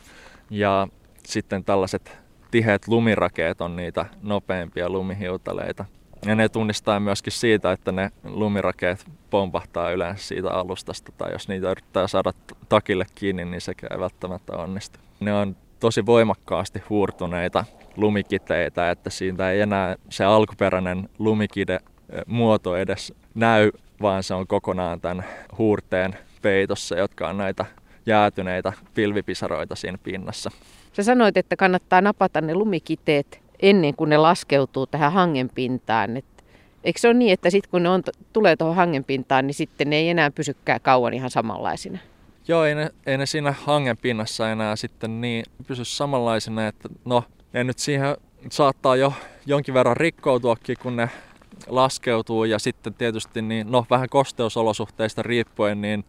ja 0.50 0.88
sitten 1.26 1.64
tällaiset 1.64 2.18
tiheät 2.52 2.88
lumirakeet 2.88 3.62
on 3.62 3.76
niitä 3.76 4.06
nopeampia 4.22 4.90
lumihiutaleita. 4.90 5.86
Ja 6.26 6.36
ne 6.36 6.50
tunnistaa 6.50 7.00
myöskin 7.00 7.34
siitä, 7.34 7.72
että 7.72 7.92
ne 7.92 8.12
lumirakeet 8.24 9.06
pompahtaa 9.30 9.92
yleensä 9.92 10.28
siitä 10.28 10.52
alustasta, 10.52 11.12
tai 11.18 11.32
jos 11.32 11.48
niitä 11.48 11.72
yrittää 11.72 12.08
saada 12.08 12.32
takille 12.70 13.06
kiinni, 13.16 13.46
niin 13.46 13.62
se 13.62 13.74
ei 13.92 14.00
välttämättä 14.00 14.54
onnistu. 14.54 15.00
Ne 15.20 15.34
on 15.34 15.56
tosi 15.80 16.06
voimakkaasti 16.06 16.84
huurtuneita 16.90 17.66
lumikiteitä, 17.96 18.92
että 18.92 19.10
siitä 19.10 19.52
ei 19.52 19.62
enää 19.62 19.96
se 20.10 20.24
alkuperäinen 20.24 21.10
lumikide 21.20 21.80
muoto 22.26 22.76
edes 22.76 23.14
näy, 23.36 23.72
vaan 24.02 24.24
se 24.24 24.34
on 24.34 24.48
kokonaan 24.48 25.02
tämän 25.02 25.26
huurteen 25.58 26.18
peitossa, 26.42 26.96
jotka 26.96 27.30
on 27.30 27.38
näitä 27.38 27.66
jäätyneitä 28.06 28.74
pilvipisaroita 28.94 29.76
siinä 29.76 29.98
pinnassa. 30.04 30.52
Sä 30.94 31.04
sanoit, 31.04 31.38
että 31.38 31.56
kannattaa 31.56 32.02
napata 32.02 32.42
ne 32.42 32.54
lumikiteet 32.54 33.42
ennen 33.60 33.96
kuin 33.96 34.10
ne 34.10 34.18
laskeutuu 34.18 34.88
tähän 34.88 35.14
hangenpintaan. 35.14 36.18
Et 36.18 36.26
eikö 36.84 37.00
se 37.00 37.08
ole 37.08 37.14
niin, 37.14 37.34
että 37.34 37.50
sitten 37.50 37.72
kun 37.72 37.84
ne 37.84 37.90
on, 37.90 38.04
tulee 38.34 38.56
tuohon 38.56 38.76
hangenpintaan, 38.76 39.48
niin 39.48 39.56
sitten 39.56 39.90
ne 39.90 39.96
ei 39.96 40.10
enää 40.10 40.32
pysykään 40.32 40.82
kauan 40.82 41.14
ihan 41.14 41.30
samanlaisina? 41.30 42.00
Joo, 42.48 42.66
ei 42.66 42.76
ne, 42.76 42.90
ei 43.06 43.18
ne 43.18 43.26
siinä 43.26 43.54
hangenpinnassa 43.64 44.52
enää 44.52 44.76
sitten 44.76 45.22
niin 45.22 45.46
pysy 45.68 45.86
samanlaisina, 45.86 46.68
että 46.68 46.90
no, 47.06 47.24
ne 47.54 47.64
nyt 47.64 47.80
siihen 47.80 48.18
saattaa 48.50 48.96
jo 48.96 49.14
jonkin 49.46 49.74
verran 49.74 49.98
rikkoutuakin, 49.98 50.78
kun 50.82 50.96
ne 50.96 51.10
laskeutuu 51.68 52.46
ja 52.46 52.60
sitten 52.60 52.94
tietysti 52.94 53.42
niin, 53.42 53.72
no, 53.72 53.86
vähän 53.90 54.10
kosteusolosuhteista 54.10 55.22
riippuen, 55.22 55.82
niin 55.82 56.06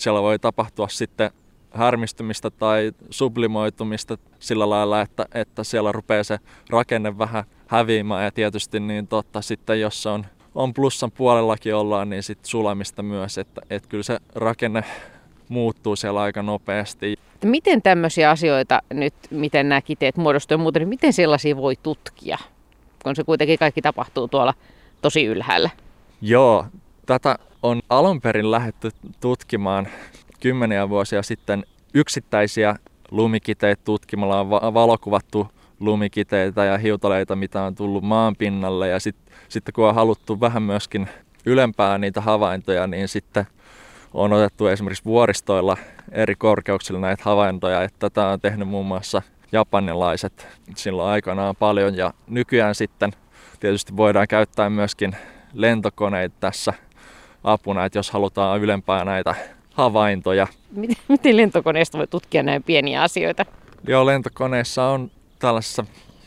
siellä 0.00 0.22
voi 0.22 0.38
tapahtua 0.38 0.88
sitten 0.88 1.30
härmistymistä 1.70 2.50
tai 2.50 2.92
sublimoitumista 3.10 4.18
sillä 4.38 4.70
lailla, 4.70 5.00
että, 5.00 5.26
että 5.34 5.64
siellä 5.64 5.92
rupeaa 5.92 6.24
se 6.24 6.38
rakenne 6.70 7.18
vähän 7.18 7.44
häviämään 7.66 8.24
ja 8.24 8.30
tietysti 8.32 8.80
niin 8.80 9.06
totta, 9.06 9.42
sitten 9.42 9.80
jos 9.80 10.06
on, 10.06 10.26
on 10.54 10.74
plussan 10.74 11.10
puolellakin 11.10 11.74
ollaan, 11.74 12.10
niin 12.10 12.22
sitten 12.22 12.50
sulamista 12.50 13.02
myös, 13.02 13.38
että, 13.38 13.60
että 13.70 13.88
kyllä 13.88 14.02
se 14.02 14.18
rakenne 14.34 14.84
muuttuu 15.48 15.96
siellä 15.96 16.20
aika 16.20 16.42
nopeasti. 16.42 17.16
Miten 17.44 17.82
tämmöisiä 17.82 18.30
asioita 18.30 18.82
nyt, 18.92 19.14
miten 19.30 19.68
nämä 19.68 19.82
kiteet 19.82 20.16
muodostuu 20.16 20.54
ja 20.54 20.58
muuten, 20.58 20.80
niin 20.80 20.88
miten 20.88 21.12
sellaisia 21.12 21.56
voi 21.56 21.76
tutkia, 21.82 22.38
kun 23.02 23.16
se 23.16 23.24
kuitenkin 23.24 23.58
kaikki 23.58 23.82
tapahtuu 23.82 24.28
tuolla 24.28 24.54
tosi 25.02 25.24
ylhäällä? 25.24 25.70
Joo, 26.20 26.66
tätä 27.06 27.38
on 27.62 27.82
alun 27.88 28.20
perin 28.20 28.50
lähdetty 28.50 28.90
tutkimaan 29.20 29.88
kymmeniä 30.40 30.88
vuosia 30.88 31.22
sitten 31.22 31.64
yksittäisiä 31.94 32.76
lumikiteitä 33.10 33.82
tutkimalla 33.84 34.40
on 34.40 34.50
valokuvattu 34.50 35.48
lumikiteitä 35.80 36.64
ja 36.64 36.78
hiutaleita, 36.78 37.36
mitä 37.36 37.62
on 37.62 37.74
tullut 37.74 38.04
maan 38.04 38.36
pinnalle. 38.36 38.88
Ja 38.88 39.00
sitten 39.00 39.34
sit 39.48 39.64
kun 39.74 39.88
on 39.88 39.94
haluttu 39.94 40.40
vähän 40.40 40.62
myöskin 40.62 41.08
ylempää 41.46 41.98
niitä 41.98 42.20
havaintoja, 42.20 42.86
niin 42.86 43.08
sitten 43.08 43.46
on 44.14 44.32
otettu 44.32 44.66
esimerkiksi 44.66 45.04
vuoristoilla 45.04 45.76
eri 46.12 46.34
korkeuksilla 46.34 47.00
näitä 47.00 47.22
havaintoja. 47.24 47.82
Että 47.82 47.98
tätä 47.98 48.28
on 48.28 48.40
tehnyt 48.40 48.68
muun 48.68 48.86
muassa 48.86 49.22
japanilaiset 49.52 50.48
silloin 50.76 51.10
aikanaan 51.10 51.56
paljon. 51.56 51.96
Ja 51.96 52.14
nykyään 52.26 52.74
sitten 52.74 53.12
tietysti 53.60 53.96
voidaan 53.96 54.28
käyttää 54.28 54.70
myöskin 54.70 55.16
lentokoneita 55.54 56.36
tässä 56.40 56.74
apuna, 57.52 57.84
että 57.84 57.98
jos 57.98 58.10
halutaan 58.10 58.60
ylempää 58.60 59.04
näitä 59.04 59.34
havaintoja. 59.74 60.46
Miten 61.08 61.36
lentokoneesta 61.36 61.98
voi 61.98 62.06
tutkia 62.06 62.42
näin 62.42 62.62
pieniä 62.62 63.02
asioita? 63.02 63.46
Joo, 63.86 64.06
lentokoneessa 64.06 64.84
on 64.84 65.10
tällaisissa 65.38 65.84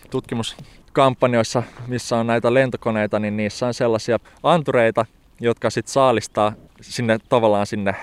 tutkimuskampanjoissa, 0.09 1.63
missä 1.87 2.17
on 2.17 2.27
näitä 2.27 2.53
lentokoneita, 2.53 3.19
niin 3.19 3.37
niissä 3.37 3.67
on 3.67 3.73
sellaisia 3.73 4.19
antureita, 4.43 5.05
jotka 5.39 5.69
sitten 5.69 5.93
saalistaa 5.93 6.53
sinne 6.81 7.17
tavallaan 7.29 7.67
sinne 7.67 7.95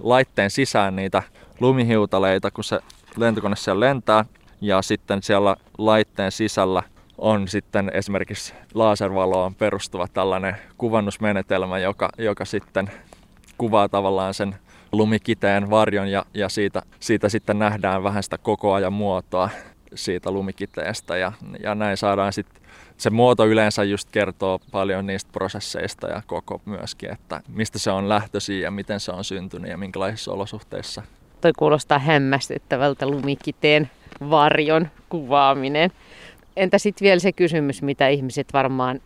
laitteen 0.00 0.50
sisään 0.50 0.96
niitä 0.96 1.22
lumihiutaleita, 1.60 2.50
kun 2.50 2.64
se 2.64 2.80
lentokone 3.16 3.56
siellä 3.56 3.80
lentää. 3.80 4.24
Ja 4.60 4.82
sitten 4.82 5.22
siellä 5.22 5.56
laitteen 5.78 6.32
sisällä 6.32 6.82
on 7.24 7.48
sitten 7.48 7.90
esimerkiksi 7.94 8.54
laservaloon 8.74 9.54
perustuva 9.54 10.08
tällainen 10.08 10.56
kuvannusmenetelmä, 10.78 11.78
joka, 11.78 12.08
joka 12.18 12.44
sitten 12.44 12.90
kuvaa 13.58 13.88
tavallaan 13.88 14.34
sen 14.34 14.54
lumikiteen 14.92 15.70
varjon 15.70 16.08
ja, 16.08 16.24
ja 16.34 16.48
siitä, 16.48 16.82
siitä 17.00 17.28
sitten 17.28 17.58
nähdään 17.58 18.02
vähän 18.02 18.22
sitä 18.22 18.38
koko 18.38 18.72
ajan 18.72 18.92
muotoa 18.92 19.50
siitä 19.94 20.30
lumikiteestä 20.30 21.16
ja, 21.16 21.32
ja 21.62 21.74
näin 21.74 21.96
saadaan 21.96 22.32
sitten 22.32 22.62
se 22.96 23.10
muoto 23.10 23.46
yleensä 23.46 23.84
just 23.84 24.08
kertoo 24.12 24.58
paljon 24.70 25.06
niistä 25.06 25.30
prosesseista 25.32 26.06
ja 26.06 26.22
koko 26.26 26.60
myöskin, 26.64 27.12
että 27.12 27.40
mistä 27.48 27.78
se 27.78 27.90
on 27.90 28.08
lähtöisin 28.08 28.60
ja 28.60 28.70
miten 28.70 29.00
se 29.00 29.12
on 29.12 29.24
syntynyt 29.24 29.70
ja 29.70 29.78
minkälaisissa 29.78 30.32
olosuhteissa. 30.32 31.02
Toi 31.40 31.52
kuulostaa 31.58 31.98
hämmästyttävältä 31.98 33.06
lumikiteen 33.06 33.90
varjon 34.30 34.88
kuvaaminen. 35.08 35.90
Entä 36.56 36.78
sitten 36.78 37.06
vielä 37.06 37.20
se 37.20 37.32
kysymys, 37.32 37.82
mitä 37.82 38.08
ihmiset 38.08 38.46
varmaan 38.52 39.00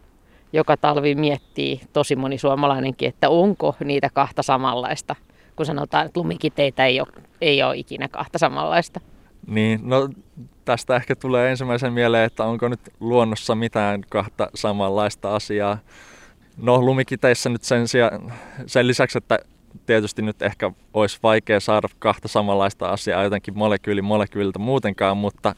joka 0.52 0.76
talvi 0.76 1.14
miettii, 1.14 1.80
tosi 1.92 2.16
moni 2.16 2.38
suomalainenkin, 2.38 3.08
että 3.08 3.28
onko 3.28 3.74
niitä 3.84 4.10
kahta 4.14 4.42
samanlaista 4.42 5.16
kun 5.58 5.66
sanotaan, 5.66 6.06
että 6.06 6.20
lumikiteitä 6.20 6.86
ei 6.86 7.00
ole, 7.00 7.08
ei 7.40 7.62
ole 7.62 7.76
ikinä 7.76 8.08
kahta 8.08 8.38
samanlaista? 8.38 9.00
Niin, 9.46 9.80
no 9.82 10.08
tästä 10.64 10.96
ehkä 10.96 11.16
tulee 11.16 11.50
ensimmäisen 11.50 11.92
mieleen, 11.92 12.24
että 12.24 12.44
onko 12.44 12.68
nyt 12.68 12.80
luonnossa 13.00 13.54
mitään 13.54 14.00
kahta 14.10 14.50
samanlaista 14.54 15.34
asiaa. 15.34 15.78
No 16.56 16.82
lumikiteissä 16.82 17.48
nyt 17.48 17.62
sen, 17.62 17.88
sijaan, 17.88 18.32
sen 18.66 18.86
lisäksi, 18.86 19.18
että 19.18 19.38
tietysti 19.86 20.22
nyt 20.22 20.42
ehkä 20.42 20.72
olisi 20.94 21.18
vaikea 21.22 21.60
saada 21.60 21.88
kahta 21.98 22.28
samanlaista 22.28 22.88
asiaa 22.88 23.24
jotenkin 23.24 23.58
molekyyli 23.58 24.02
molekyyliltä 24.02 24.58
muutenkaan, 24.58 25.16
mutta, 25.16 25.54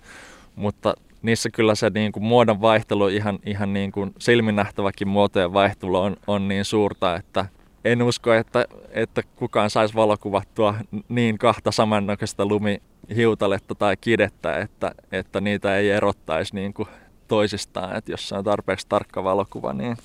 mutta 0.56 0.94
niissä 1.22 1.50
kyllä 1.50 1.74
se 1.74 1.90
niin 1.94 2.12
kuin 2.12 2.24
muodon 2.24 2.60
vaihtelu, 2.60 3.08
ihan, 3.08 3.38
ihan 3.46 3.72
niin 3.72 3.92
kuin 3.92 4.14
silminnähtäväkin 4.18 5.08
muotojen 5.08 5.52
vaihtelu 5.52 5.96
on, 5.96 6.16
on 6.26 6.48
niin 6.48 6.64
suurta, 6.64 7.16
että 7.16 7.46
en 7.84 8.02
usko, 8.02 8.32
että, 8.34 8.64
että 8.90 9.22
kukaan 9.36 9.70
saisi 9.70 9.94
valokuvattua 9.94 10.74
niin 11.08 11.38
kahta 11.38 11.70
samannäköistä 11.70 12.44
lumihiutaletta 12.44 13.74
tai 13.74 13.96
kidettä, 13.96 14.56
että, 14.56 14.92
että 15.12 15.40
niitä 15.40 15.76
ei 15.76 15.90
erottaisi 15.90 16.54
niin 16.54 16.74
kuin 16.74 16.88
toisistaan. 17.28 17.96
Että 17.96 18.12
jos 18.12 18.28
se 18.28 18.34
on 18.34 18.44
tarpeeksi 18.44 18.86
tarkka 18.88 19.24
valokuva, 19.24 19.72
niin, 19.72 19.96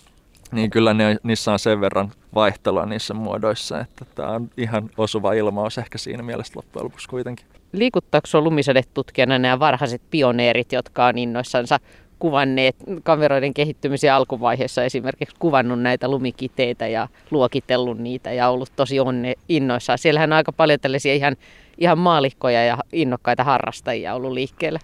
niin 0.51 0.69
kyllä 0.69 0.93
ne, 0.93 1.17
niissä 1.23 1.51
on 1.51 1.60
sen 1.60 1.81
verran 1.81 2.12
vaihtelua 2.36 2.86
niissä 2.86 3.13
muodoissa, 3.13 3.79
että 3.79 4.05
tämä 4.15 4.29
on 4.29 4.49
ihan 4.58 4.89
osuva 4.97 5.34
ilmaus 5.34 5.77
ehkä 5.77 5.97
siinä 5.97 6.23
mielessä 6.23 6.53
loppujen 6.55 6.86
lopuksi 6.86 7.10
kuitenkin. 7.10 7.45
Liikuttaako 7.71 8.27
sinua 8.27 8.43
lumisadetutkijana 8.43 9.39
nämä 9.39 9.60
varhaiset 9.60 10.01
pioneerit, 10.12 10.71
jotka 10.71 11.05
on 11.05 11.17
innoissansa 11.17 11.79
kuvanneet 12.19 12.75
kameroiden 13.03 13.53
kehittymisen 13.53 14.13
alkuvaiheessa 14.13 14.84
esimerkiksi 14.84 15.36
kuvannut 15.39 15.81
näitä 15.81 16.08
lumikiteitä 16.08 16.88
ja 16.88 17.08
luokitellut 17.31 17.97
niitä 17.97 18.31
ja 18.31 18.49
ollut 18.49 18.71
tosi 18.75 18.99
onne 18.99 19.34
innoissaan. 19.49 19.97
Siellähän 19.97 20.34
on 20.34 20.38
aika 20.38 20.51
paljon 20.51 20.79
tällaisia 20.79 21.13
ihan, 21.13 21.36
ihan 21.77 21.97
maalikkoja 21.97 22.65
ja 22.65 22.77
innokkaita 22.93 23.43
harrastajia 23.43 24.15
ollut 24.15 24.31
liikkeellä. 24.31 24.79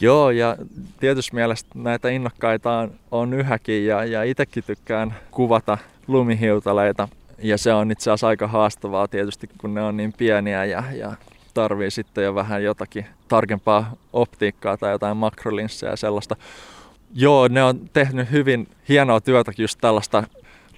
Joo, 0.00 0.30
ja 0.30 0.56
tietysti 1.00 1.34
mielestä 1.34 1.70
näitä 1.74 2.08
innokkaita 2.08 2.78
on, 2.78 2.92
on 3.10 3.34
yhäkin 3.34 3.86
ja, 3.86 4.04
ja 4.04 4.22
itsekin 4.22 4.64
tykkään 4.64 5.14
kuvata 5.30 5.78
lumihiutaleita. 6.06 7.08
Ja 7.38 7.58
se 7.58 7.72
on 7.72 7.90
itse 7.90 8.10
asiassa 8.10 8.28
aika 8.28 8.46
haastavaa 8.46 9.08
tietysti, 9.08 9.48
kun 9.58 9.74
ne 9.74 9.82
on 9.82 9.96
niin 9.96 10.12
pieniä 10.12 10.64
ja, 10.64 10.84
ja 10.92 11.12
tarvii 11.54 11.90
sitten 11.90 12.24
jo 12.24 12.34
vähän 12.34 12.64
jotakin 12.64 13.06
tarkempaa 13.28 13.92
optiikkaa 14.12 14.76
tai 14.76 14.92
jotain 14.92 15.16
makrolinssejä 15.16 15.92
ja 15.92 15.96
sellaista. 15.96 16.36
Joo, 17.14 17.48
ne 17.48 17.62
on 17.62 17.80
tehnyt 17.92 18.30
hyvin 18.30 18.68
hienoa 18.88 19.20
työtä 19.20 19.52
just 19.58 19.78
tällaista 19.80 20.24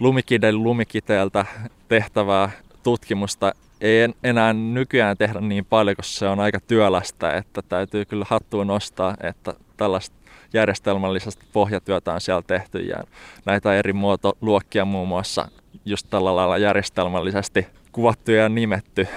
lumikiden 0.00 0.62
lumikiteeltä 0.62 1.46
tehtävää 1.88 2.50
tutkimusta. 2.82 3.52
Ei 3.82 4.08
enää 4.24 4.52
nykyään 4.52 5.16
tehdä 5.16 5.40
niin 5.40 5.64
paljon, 5.64 5.96
koska 5.96 6.18
se 6.18 6.28
on 6.28 6.40
aika 6.40 6.60
työlästä, 6.60 7.36
että 7.36 7.62
täytyy 7.62 8.04
kyllä 8.04 8.26
hattuun 8.28 8.66
nostaa, 8.66 9.14
että 9.22 9.54
tällaista 9.76 10.16
järjestelmällisesti 10.52 11.44
pohjatyötä 11.52 12.12
on 12.12 12.20
siellä 12.20 12.42
tehty 12.46 12.78
ja 12.78 12.96
näitä 13.44 13.74
eri 13.74 13.92
muotoluokkia 13.92 14.84
muun 14.84 15.08
muassa 15.08 15.48
just 15.84 16.06
tällä 16.10 16.36
lailla 16.36 16.58
järjestelmällisesti 16.58 17.66
kuvattu 17.92 18.30
ja 18.30 18.48
nimetty. 18.48 19.08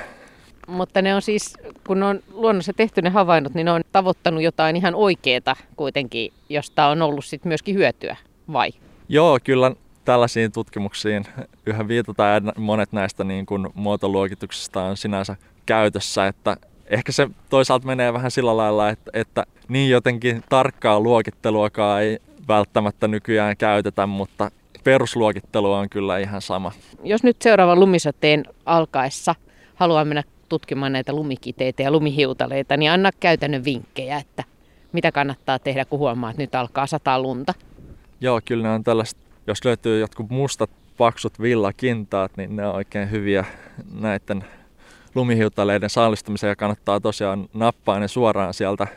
Mutta 0.67 1.01
ne 1.01 1.15
on 1.15 1.21
siis, 1.21 1.57
kun 1.87 2.03
on 2.03 2.19
luonnossa 2.31 2.73
tehty 2.73 3.01
ne 3.01 3.09
havainnot, 3.09 3.53
niin 3.53 3.65
ne 3.65 3.71
on 3.71 3.81
tavoittanut 3.91 4.43
jotain 4.43 4.75
ihan 4.75 4.95
oikeeta 4.95 5.55
kuitenkin, 5.75 6.33
josta 6.49 6.87
on 6.87 7.01
ollut 7.01 7.25
sitten 7.25 7.49
myöskin 7.49 7.75
hyötyä, 7.75 8.15
vai? 8.53 8.69
Joo, 9.09 9.39
kyllä 9.43 9.71
tällaisiin 10.05 10.51
tutkimuksiin 10.51 11.25
yhä 11.65 11.87
viitataan 11.87 12.45
ja 12.45 12.51
monet 12.57 12.91
näistä 12.91 13.23
niin 13.23 13.45
kuin 13.45 13.67
muotoluokituksista 13.73 14.83
on 14.83 14.97
sinänsä 14.97 15.35
käytössä, 15.65 16.27
että 16.27 16.57
ehkä 16.85 17.11
se 17.11 17.29
toisaalta 17.49 17.87
menee 17.87 18.13
vähän 18.13 18.31
sillä 18.31 18.57
lailla, 18.57 18.89
että, 18.89 19.11
että 19.13 19.43
niin 19.67 19.89
jotenkin 19.89 20.43
tarkkaa 20.49 20.99
luokitteluakaan 20.99 22.01
ei 22.01 22.19
välttämättä 22.47 23.07
nykyään 23.07 23.57
käytetä, 23.57 24.07
mutta 24.07 24.51
perusluokittelu 24.83 25.71
on 25.71 25.89
kyllä 25.89 26.17
ihan 26.17 26.41
sama. 26.41 26.71
Jos 27.03 27.23
nyt 27.23 27.41
seuraavan 27.41 27.79
lumisateen 27.79 28.43
alkaessa 28.65 29.35
haluaa 29.75 30.05
mennä 30.05 30.23
tutkimaan 30.49 30.91
näitä 30.91 31.13
lumikiteitä 31.13 31.83
ja 31.83 31.91
lumihiutaleita, 31.91 32.77
niin 32.77 32.91
anna 32.91 33.09
käytännön 33.19 33.65
vinkkejä, 33.65 34.17
että 34.17 34.43
mitä 34.91 35.11
kannattaa 35.11 35.59
tehdä, 35.59 35.85
kun 35.85 35.99
huomaa, 35.99 36.29
että 36.29 36.41
nyt 36.41 36.55
alkaa 36.55 36.87
sataa 36.87 37.21
lunta. 37.21 37.53
Joo, 38.21 38.41
kyllä 38.45 38.67
ne 38.67 38.73
on 38.73 38.83
tällaista, 38.83 39.24
jos 39.47 39.65
löytyy 39.65 39.99
jotkut 39.99 40.29
mustat 40.29 40.69
paksut 40.97 41.41
villakintaat, 41.41 42.37
niin 42.37 42.55
ne 42.55 42.67
on 42.67 42.75
oikein 42.75 43.11
hyviä 43.11 43.45
näiden 43.93 44.45
lumihiutaleiden 45.15 45.89
saalistumiseen 45.89 46.51
ja 46.51 46.55
kannattaa 46.55 46.99
tosiaan 46.99 47.49
nappaa 47.53 47.99
ne 47.99 48.07
suoraan 48.07 48.53
sieltä 48.53 48.87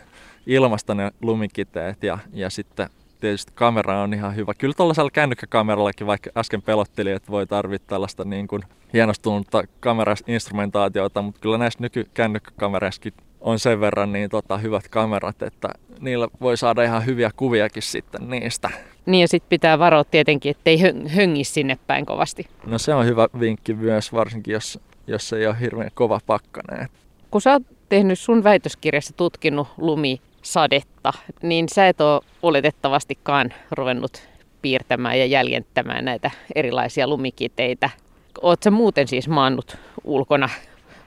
ilmasta 0.47 0.95
ne 0.95 1.13
lumikiteet 1.23 2.03
ja, 2.03 2.19
ja 2.33 2.51
sitten 2.51 2.91
tietysti 3.21 3.53
kamera 3.55 4.03
on 4.03 4.15
ihan 4.15 4.37
hyvä. 4.37 4.55
Kyllä 4.55 4.75
tuollaisella 4.75 5.11
kännykkäkamerallakin, 5.11 6.07
vaikka 6.07 6.31
äsken 6.37 6.63
pelotteli, 6.63 7.11
että 7.11 7.33
voi 7.33 7.47
tarvita 7.47 7.85
tällaista 7.87 8.25
niin 8.25 8.49
kuin 8.49 8.63
hienostunutta 8.93 9.63
kamerainstrumentaatiota, 9.81 11.23
mutta 11.23 11.41
kyllä 11.41 11.59
näissä 11.59 11.79
nykykännykkäkamereissakin 11.83 13.13
on 13.41 13.59
sen 13.59 13.81
verran 13.81 14.13
niin 14.13 14.31
tota, 14.31 14.59
hyvät 14.59 14.89
kamerat, 14.89 15.43
että 15.43 15.69
niillä 16.01 16.29
voi 16.41 16.57
saada 16.57 16.83
ihan 16.83 17.07
hyviä 17.07 17.31
kuviakin 17.37 17.83
sitten 17.83 18.31
niistä. 18.31 18.71
Niin 19.09 19.21
ja 19.21 19.29
sitten 19.29 19.49
pitää 19.49 19.79
varoa 19.79 20.05
tietenkin, 20.05 20.51
ettei 20.51 20.79
höngi 21.09 21.45
sinne 21.45 21.79
päin 21.87 22.07
kovasti. 22.07 22.47
No 22.67 22.79
se 22.79 22.95
on 22.95 23.07
hyvä 23.07 23.29
vinkki 23.41 23.75
myös, 23.75 24.13
varsinkin 24.13 24.53
jos, 24.53 24.81
jos 25.07 25.33
ei 25.33 25.47
ole 25.47 25.61
hirveän 25.61 25.91
kova 25.95 26.21
pakkane. 26.27 26.87
Kun 27.31 27.41
sä 27.41 27.53
oot 27.53 27.63
tehnyt 27.89 28.19
sun 28.19 28.45
väitöskirjassa 28.45 29.15
tutkinut 29.17 29.69
lumi 29.77 30.21
sadetta, 30.43 31.13
niin 31.43 31.69
sä 31.69 31.89
et 31.89 32.01
ole 32.01 32.21
oletettavastikaan 32.43 33.53
ruvennut 33.71 34.29
piirtämään 34.63 35.19
ja 35.19 35.27
jäljentämään 35.27 36.05
näitä 36.05 36.31
erilaisia 36.55 37.09
lumikiteitä. 37.09 37.91
Oot 38.43 38.63
sä 38.63 38.71
muuten 38.71 39.09
siis 39.09 39.29
maannut 39.29 39.77
ulkona 40.05 40.49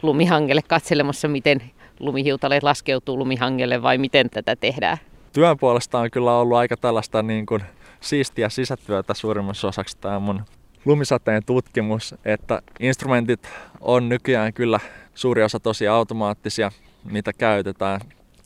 lumihangelle 0.01 0.61
katselemassa, 0.67 1.27
miten 1.27 1.61
lumihiutaleet 1.99 2.63
laskeutuu 2.63 3.17
lumihangelle 3.17 3.81
vai 3.81 3.97
miten 3.97 4.29
tätä 4.29 4.55
tehdään? 4.55 4.97
Työn 5.33 5.57
puolesta 5.57 5.99
on 5.99 6.11
kyllä 6.11 6.37
ollut 6.37 6.57
aika 6.57 6.77
tällaista 6.77 7.23
niin 7.23 7.45
kuin 7.45 7.61
siistiä 8.01 8.49
sisätyötä 8.49 9.13
suurimmassa 9.13 9.67
osaksi 9.67 9.97
tämä 9.97 10.19
mun 10.19 10.41
lumisateen 10.85 11.45
tutkimus, 11.45 12.15
että 12.25 12.61
instrumentit 12.79 13.49
on 13.81 14.09
nykyään 14.09 14.53
kyllä 14.53 14.79
suuri 15.15 15.43
osa 15.43 15.59
tosi 15.59 15.87
automaattisia, 15.87 16.71
mitä 17.03 17.33
käytetään 17.33 18.01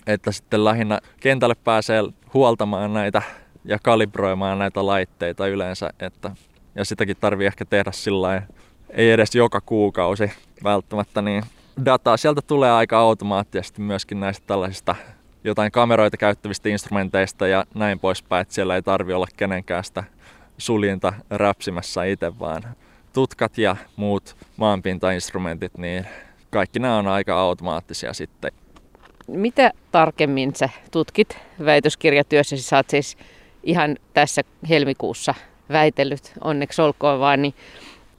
että 0.08 0.32
sitten 0.32 0.66
lähinnä 0.66 1.00
kentälle 1.20 1.56
pääsee 1.64 2.04
huoltamaan 2.34 2.94
näitä 2.94 3.22
ja 3.66 3.80
kalibroimaan 3.84 4.60
näitä 4.60 4.86
laitteita 4.86 5.48
yleensä, 5.48 5.90
että, 6.00 6.32
ja 6.76 6.86
sitäkin 6.86 7.18
tarvii 7.20 7.48
ehkä 7.48 7.66
tehdä 7.66 7.92
sillä 7.92 8.42
ei 8.90 9.12
edes 9.12 9.36
joka 9.36 9.62
kuukausi 9.62 10.32
välttämättä, 10.64 11.22
niin 11.22 11.44
dataa 11.86 12.18
sieltä 12.18 12.42
tulee 12.42 12.72
aika 12.72 13.00
automaattisesti 13.00 13.82
myöskin 13.82 14.20
näistä 14.20 14.44
tällaisista 14.48 14.96
jotain 15.46 15.72
kameroita 15.72 16.18
käyttävistä 16.18 16.70
instrumenteista 16.70 17.48
ja 17.48 17.66
näin 17.74 18.00
poispäin, 18.00 18.42
että 18.42 18.54
siellä 18.54 18.76
ei 18.76 18.82
tarvi 18.82 19.14
olla 19.14 19.28
kenenkään 19.38 19.84
sitä 19.84 20.04
suljinta 20.58 21.14
räpsimässä 21.30 22.04
itse, 22.04 22.40
vaan 22.40 22.64
tutkat 23.14 23.58
ja 23.58 23.76
muut 23.96 24.36
maanpintainstrumentit, 24.58 25.78
niin 25.78 26.06
kaikki 26.50 26.80
nämä 26.80 26.98
on 26.98 27.08
aika 27.08 27.40
automaattisia 27.40 28.14
sitten. 28.14 28.52
Mitä 29.28 29.72
tarkemmin 29.92 30.56
sä 30.56 30.70
tutkit 30.92 31.38
väitöskirjatyössäsi? 31.66 32.64
Sä 32.64 32.78
oot 32.78 32.90
siis 32.90 33.18
ihan 33.64 33.96
tässä 34.14 34.42
helmikuussa 34.70 35.34
väitellyt, 35.70 36.34
onneksi 36.42 36.82
olkoon 36.82 37.20
vaan, 37.20 37.42
niin 37.42 37.54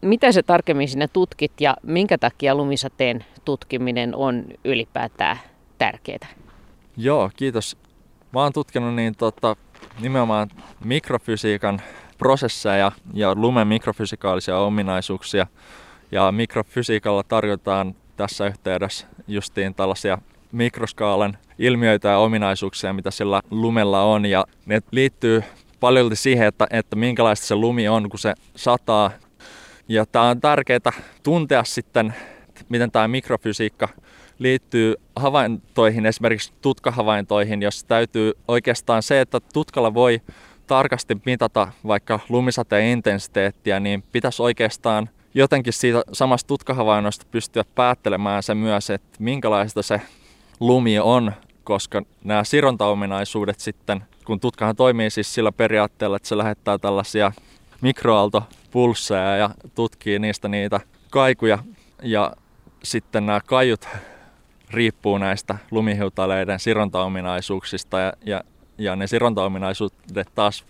mitä 0.00 0.32
sä 0.32 0.42
tarkemmin 0.42 0.88
sinä 0.88 1.08
tutkit 1.08 1.52
ja 1.60 1.76
minkä 1.82 2.18
takia 2.18 2.54
lumisateen 2.54 3.24
tutkiminen 3.44 4.14
on 4.14 4.44
ylipäätään 4.64 5.38
tärkeää? 5.78 6.45
Joo, 6.96 7.30
kiitos. 7.37 7.76
Mä 8.32 8.42
oon 8.42 8.52
tutkinut 8.52 8.94
niin 8.94 9.16
tota, 9.16 9.56
nimenomaan 10.00 10.48
mikrofysiikan 10.85 11.80
prosesseja 12.18 12.92
ja 13.14 13.35
lumen 13.35 13.68
mikrofysikaalisia 13.68 14.59
ominaisuuksia. 14.59 15.46
Ja 16.12 16.32
mikrofysiikalla 16.32 17.22
tarjotaan 17.22 17.94
tässä 18.16 18.46
yhteydessä 18.46 19.06
justiin 19.28 19.74
tällaisia 19.74 20.18
mikroskaalan 20.52 21.38
ilmiöitä 21.59 22.09
ja 22.09 22.18
ominaisuuksia, 22.18 22.92
mitä 22.92 23.11
sillä 23.11 23.42
lumella 23.50 24.02
on. 24.02 24.26
Ja 24.26 24.44
ne 24.66 24.80
liittyy 24.90 25.42
paljon 25.80 26.16
siihen, 26.16 26.46
että, 26.46 26.66
että 26.70 26.96
minkälaista 26.96 27.46
se 27.46 27.54
lumi 27.54 27.88
on, 27.88 28.11
kun 28.11 28.18
se 28.18 28.35
sataa. 28.56 29.11
Ja 29.88 30.06
tämä 30.06 30.24
on 30.24 30.40
tärkeää 30.40 30.92
tuntea 31.22 31.64
sitten, 31.64 32.14
miten 32.68 32.90
tämä 32.90 33.09
mikrofysiikka 33.09 33.88
liittyy 34.38 34.94
havaintoihin, 35.16 36.07
esimerkiksi 36.07 36.53
tutkahavaintoihin, 36.62 37.62
jos 37.62 37.85
täytyy 37.85 38.33
oikeastaan 38.49 39.03
se, 39.03 39.20
että 39.20 39.40
tutkalla 39.53 39.94
voi 39.94 40.20
tarkasti 40.66 41.16
mitata 41.27 41.68
vaikka 41.87 42.20
lumisateen 42.29 42.87
intensiteettiä, 42.87 43.81
niin 43.81 44.03
pitäisi 44.12 44.42
oikeastaan 44.42 45.09
jotenkin 45.35 45.72
siitä 45.72 46.03
samasta 46.12 46.49
tutkahavainnosta 46.49 47.27
pystyä 47.31 47.64
päättelemään 47.75 48.42
se 48.42 48.55
myös, 48.55 48.90
että 48.90 49.16
minkälaista 49.18 49.83
se 49.83 50.01
lumi 50.61 50.99
on 50.99 51.33
koska 51.66 52.03
nämä 52.25 52.44
sirontaominaisuudet 52.44 53.61
sitten, 53.61 54.05
kun 54.25 54.40
tutkahan 54.40 54.77
toimii 54.77 55.11
siis 55.11 55.35
sillä 55.35 55.53
periaatteella, 55.53 56.16
että 56.16 56.29
se 56.29 56.38
lähettää 56.38 56.79
tällaisia 56.79 57.33
mikroaaltopulsseja 57.81 59.37
ja 59.37 59.51
tutkii 59.75 60.18
niistä 60.18 60.49
niitä 60.49 60.81
kaikuja 61.11 61.59
ja 62.03 62.33
sitten 62.83 63.27
nämä 63.27 63.40
kaiut 63.46 63.88
riippuu 64.70 65.18
näistä 65.18 65.59
lumihiutaleiden 65.70 66.61
sirontaominaisuuksista 66.61 67.98
ja, 67.98 68.12
ja, 68.26 68.44
ja 68.79 68.96
ne 68.96 69.07
sirontaominaisuudet 69.07 70.29
taas 70.35 70.64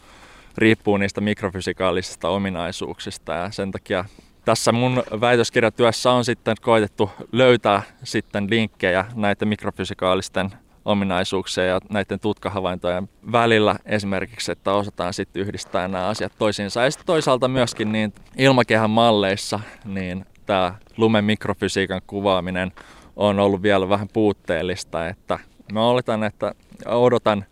riippuu 0.59 0.97
niistä 0.97 1.21
mikrofysikaalisista 1.21 2.29
ominaisuuksista 2.29 3.33
ja 3.33 3.51
sen 3.51 3.73
takia 3.73 4.05
tässä 4.45 4.73
mun 4.73 5.03
väitöskirjatyössä 5.21 6.13
on 6.13 6.25
sitten 6.25 6.57
koitettu 6.61 7.11
löytää 7.33 7.83
sitten 8.05 8.51
linkkejä 8.51 9.05
näiden 9.15 9.49
mikrofysikaalisten 9.49 10.51
ominaisuuksien 10.85 11.69
ja 11.69 11.81
näiden 11.91 12.21
tutkahavaintojen 12.21 13.09
välillä 13.33 13.77
esimerkiksi, 13.85 14.53
että 14.53 14.73
osataan 14.73 15.15
sitten 15.15 15.43
yhdistää 15.43 15.89
nämä 15.89 16.07
asiat 16.07 16.33
toisiinsa. 16.39 16.85
Ja 16.85 16.91
sitten 16.91 17.07
toisaalta 17.07 17.49
myöskin 17.49 17.93
niin 17.93 18.15
ilmakehän 18.37 18.91
malleissa 18.91 19.61
niin 19.85 20.27
tämä 20.47 20.75
lumen 20.97 21.25
mikrofysiikan 21.25 22.01
kuvaaminen 22.07 22.73
on 23.17 23.39
ollut 23.39 23.63
vielä 23.63 23.89
vähän 23.89 24.09
puutteellista, 24.13 25.09
että 25.09 25.39
mä 25.73 25.89
oletan, 25.89 26.25
että 26.25 26.55
odotan, 26.87 27.45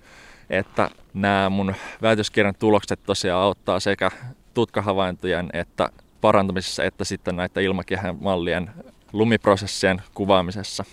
että 0.51 0.91
nämä 1.15 1.51
mun 1.51 1.75
väitöskirjan 2.03 2.55
tulokset 2.59 3.01
tosiaan 3.07 3.43
auttaa 3.43 3.81
sekä 3.81 4.11
tutkahavaintojen 4.55 5.51
että 5.53 5.89
parantamisessa 6.21 6.85
että 6.85 7.05
sitten 7.05 7.37
näitä 7.37 7.61
ilmakehän 7.61 8.17
mallien 8.21 8.71
lumiprosessien 9.13 10.03
kuvaamisessa. 10.15 10.85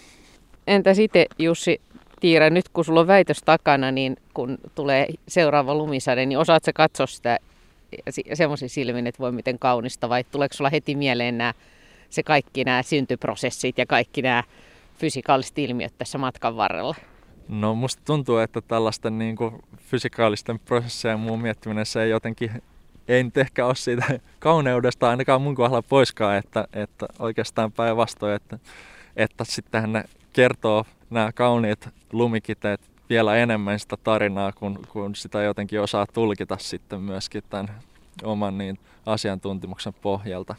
Entä 0.67 0.93
sitten 0.93 1.25
Jussi 1.39 1.81
Tiira, 2.19 2.49
nyt 2.49 2.69
kun 2.69 2.85
sulla 2.85 2.99
on 2.99 3.07
väitös 3.07 3.41
takana, 3.45 3.91
niin 3.91 4.17
kun 4.33 4.57
tulee 4.75 5.07
seuraava 5.27 5.75
lumisade, 5.75 6.25
niin 6.25 6.37
osaatko 6.37 6.71
katsoa 6.73 7.07
sitä 7.07 7.37
semmoisin 8.33 8.69
silmin, 8.69 9.07
että 9.07 9.19
voi 9.19 9.31
miten 9.31 9.59
kaunista, 9.59 10.09
vai 10.09 10.23
tuleeko 10.23 10.53
sulla 10.53 10.69
heti 10.69 10.95
mieleen 10.95 11.37
nämä, 11.37 11.53
se 12.11 12.23
kaikki 12.23 12.63
nämä 12.63 12.83
syntyprosessit 12.83 13.77
ja 13.77 13.85
kaikki 13.85 14.21
nämä 14.21 14.43
fysikaaliset 14.97 15.59
ilmiöt 15.59 15.93
tässä 15.97 16.17
matkan 16.17 16.55
varrella? 16.55 16.95
No 17.47 17.75
musta 17.75 18.01
tuntuu, 18.05 18.37
että 18.37 18.61
tällaisten 18.61 19.17
niin 19.17 19.35
kuin, 19.35 19.63
fysikaalisten 19.77 20.59
prosessien 20.59 21.19
muun 21.19 21.41
miettiminen 21.41 21.85
se 21.85 22.03
ei 22.03 22.09
jotenkin 22.09 22.51
ei 23.07 23.23
nyt 23.23 23.37
ehkä 23.37 23.65
ole 23.65 23.75
siitä 23.75 24.19
kauneudesta 24.39 25.09
ainakaan 25.09 25.41
mun 25.41 25.55
kohdalla 25.55 25.81
poiskaan, 25.81 26.37
että, 26.37 26.67
että 26.73 27.05
oikeastaan 27.19 27.71
päinvastoin, 27.71 28.35
että, 28.35 28.59
että 29.15 29.43
sittenhän 29.43 29.93
ne 29.93 30.03
kertoo 30.33 30.85
nämä 31.09 31.31
kauniit 31.31 31.89
lumikiteet 32.11 32.81
vielä 33.09 33.35
enemmän 33.35 33.79
sitä 33.79 33.97
tarinaa, 33.97 34.51
kun, 34.51 34.79
kun 34.89 35.15
sitä 35.15 35.43
jotenkin 35.43 35.81
osaa 35.81 36.05
tulkita 36.13 36.57
sitten 36.59 37.01
myöskin 37.01 37.43
tämän 37.49 37.79
oman 38.23 38.57
niin 38.57 38.79
asiantuntemuksen 39.05 39.93
pohjalta. 40.01 40.55